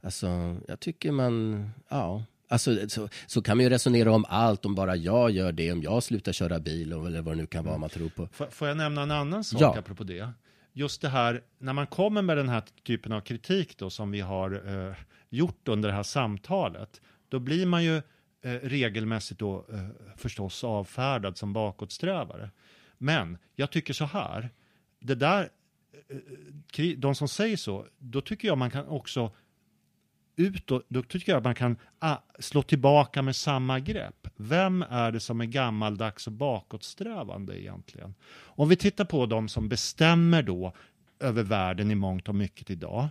[0.00, 1.70] Alltså, jag tycker man...
[1.88, 2.24] Ja.
[2.48, 5.82] Alltså, så, så kan man ju resonera om allt, om bara jag gör det, om
[5.82, 8.26] jag slutar köra bil eller vad det nu kan vara man tror på.
[8.32, 9.78] Får, får jag nämna en annan sak Ja.
[9.78, 10.30] apropå det?
[10.72, 14.20] Just det här, när man kommer med den här typen av kritik då som vi
[14.20, 14.50] har
[14.88, 14.94] eh,
[15.30, 21.36] gjort under det här samtalet, då blir man ju eh, regelmässigt då eh, förstås avfärdad
[21.36, 22.50] som bakåtsträvare.
[22.98, 24.50] Men jag tycker så här,
[25.00, 25.42] det där,
[26.10, 26.16] eh,
[26.72, 29.32] kri- de som säger så, då tycker jag man kan också
[30.38, 34.28] utåt, då tycker jag att man kan ah, slå tillbaka med samma grepp.
[34.36, 38.14] Vem är det som är gammaldags och bakåtsträvande egentligen?
[38.32, 40.72] Om vi tittar på de som bestämmer då
[41.20, 43.08] över världen i mångt och mycket idag.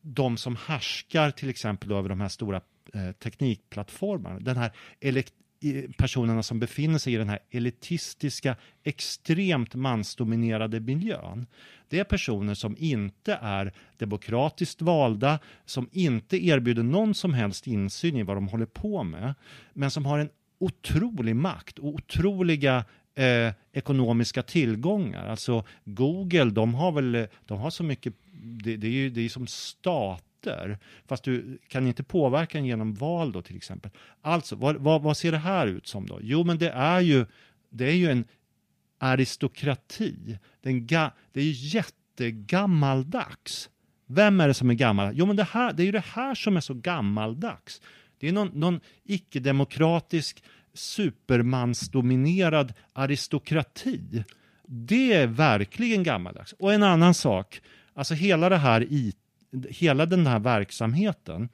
[0.00, 2.60] De som härskar till exempel över de här stora
[2.94, 4.40] eh, teknikplattformarna.
[4.40, 4.70] Den här
[5.00, 5.34] elekt-
[5.96, 11.46] personerna som befinner sig i den här elitistiska, extremt mansdominerade miljön.
[11.88, 18.16] Det är personer som inte är demokratiskt valda, som inte erbjuder någon som helst insyn
[18.16, 19.34] i vad de håller på med,
[19.72, 25.26] men som har en otrolig makt och otroliga eh, ekonomiska tillgångar.
[25.26, 29.28] Alltså Google, de har väl, de har så mycket, det, det är ju det är
[29.28, 29.46] som
[30.38, 33.90] stater, fast du kan inte påverka den genom val då till exempel.
[34.22, 36.18] Alltså, vad, vad, vad ser det här ut som då?
[36.22, 37.26] Jo, men det är ju,
[37.70, 38.24] det är ju en
[38.98, 40.38] aristokrati.
[40.62, 43.70] Den ga, det är ju jättegammaldags.
[44.06, 45.12] Vem är det som är gammal?
[45.14, 47.80] Jo, men det, här, det är ju det här som är så gammaldags.
[48.18, 50.44] Det är någon, någon icke-demokratisk
[50.74, 54.24] supermansdominerad aristokrati.
[54.66, 56.52] Det är verkligen gammaldags.
[56.52, 57.60] Och en annan sak,
[57.94, 59.27] alltså hela det här IT
[59.70, 61.48] hela den här verksamheten,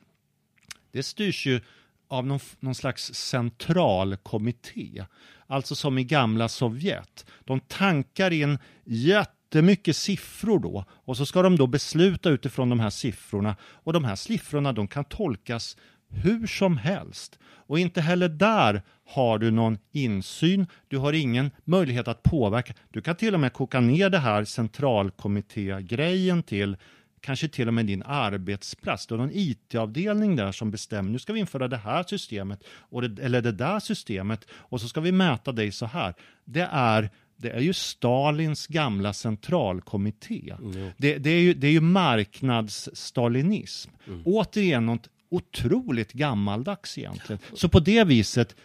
[0.93, 1.61] det styrs ju
[2.09, 5.05] av någon, någon slags centralkommitté.
[5.47, 7.27] Alltså som i gamla Sovjet.
[7.45, 12.91] De tankar in jättemycket siffror då och så ska de då besluta utifrån de här
[12.91, 15.77] siffrorna och de här siffrorna de kan tolkas
[16.09, 17.39] hur som helst.
[17.45, 22.75] Och inte heller där har du någon insyn, du har ingen möjlighet att påverka.
[22.91, 26.77] Du kan till och med koka ner det här centralkommitté-grejen till
[27.25, 29.07] kanske till och med din arbetsplats.
[29.07, 33.09] Du har någon IT-avdelning där som bestämmer, nu ska vi införa det här systemet och
[33.09, 36.15] det, eller det där systemet och så ska vi mäta dig så här.
[36.45, 40.55] Det är det är ju Stalins gamla centralkommitté.
[40.97, 43.91] Det, det, är ju, det är ju marknadsstalinism.
[44.25, 47.41] Återigen något otroligt gammaldags egentligen.
[47.55, 48.57] Så på det viset,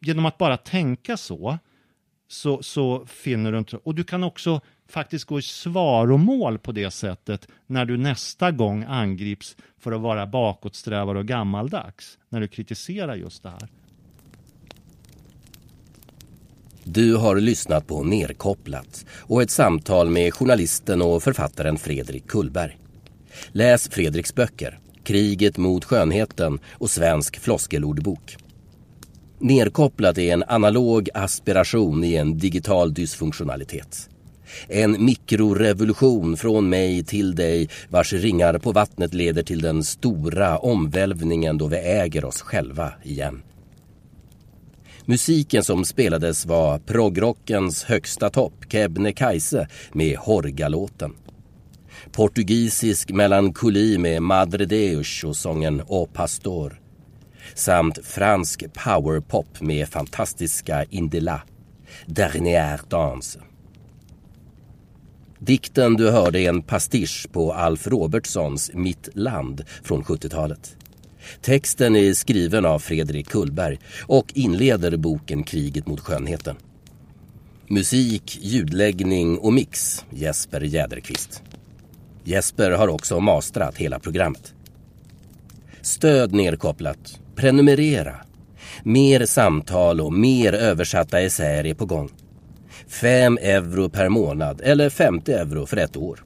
[0.00, 1.58] genom att bara tänka så,
[2.28, 3.76] så, så finner du inte...
[3.76, 4.60] Och du kan också
[4.92, 10.26] faktiskt gå i svaromål på det sättet när du nästa gång angrips för att vara
[10.26, 12.18] bakåtsträvare och gammaldags.
[12.28, 13.68] När du kritiserar just det här.
[16.84, 22.78] Du har lyssnat på Nerkopplat och ett samtal med journalisten och författaren Fredrik Kullberg.
[23.52, 28.36] Läs Fredriks böcker Kriget mot skönheten och Svensk floskelordbok.
[29.38, 34.08] Nerkopplat är en analog aspiration i en digital dysfunktionalitet.
[34.68, 41.58] En mikrorevolution från mig till dig vars ringar på vattnet leder till den stora omvälvningen
[41.58, 43.42] då vi äger oss själva igen.
[45.04, 51.14] Musiken som spelades var proggrockens högsta topp, Kebnekaise med Horgalåten.
[52.12, 56.80] Portugisisk melankoli med Madre Deus och sången O Pastor.
[57.54, 61.42] Samt fransk powerpop med fantastiska Indela,
[62.06, 63.38] Dernière Danse.
[65.44, 70.76] Dikten du hörde är en pastisch på Alf Robertsons Mitt land från 70-talet.
[71.40, 76.56] Texten är skriven av Fredrik Kullberg och inleder boken Kriget mot skönheten.
[77.66, 81.42] Musik, ljudläggning och mix Jesper Jäderqvist.
[82.24, 84.54] Jesper har också mastrat hela programmet.
[85.80, 88.16] Stöd nedkopplat, Prenumerera.
[88.82, 92.10] Mer samtal och mer översatta essäer är på gång.
[92.92, 96.24] 5 euro per månad eller 50 euro för ett år.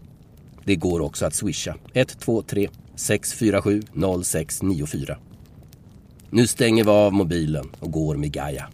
[0.64, 1.74] Det går också att swisha.
[1.92, 3.82] 123 647
[4.24, 5.18] 0694.
[6.30, 8.68] Nu stänger vi av mobilen och går med Gaia.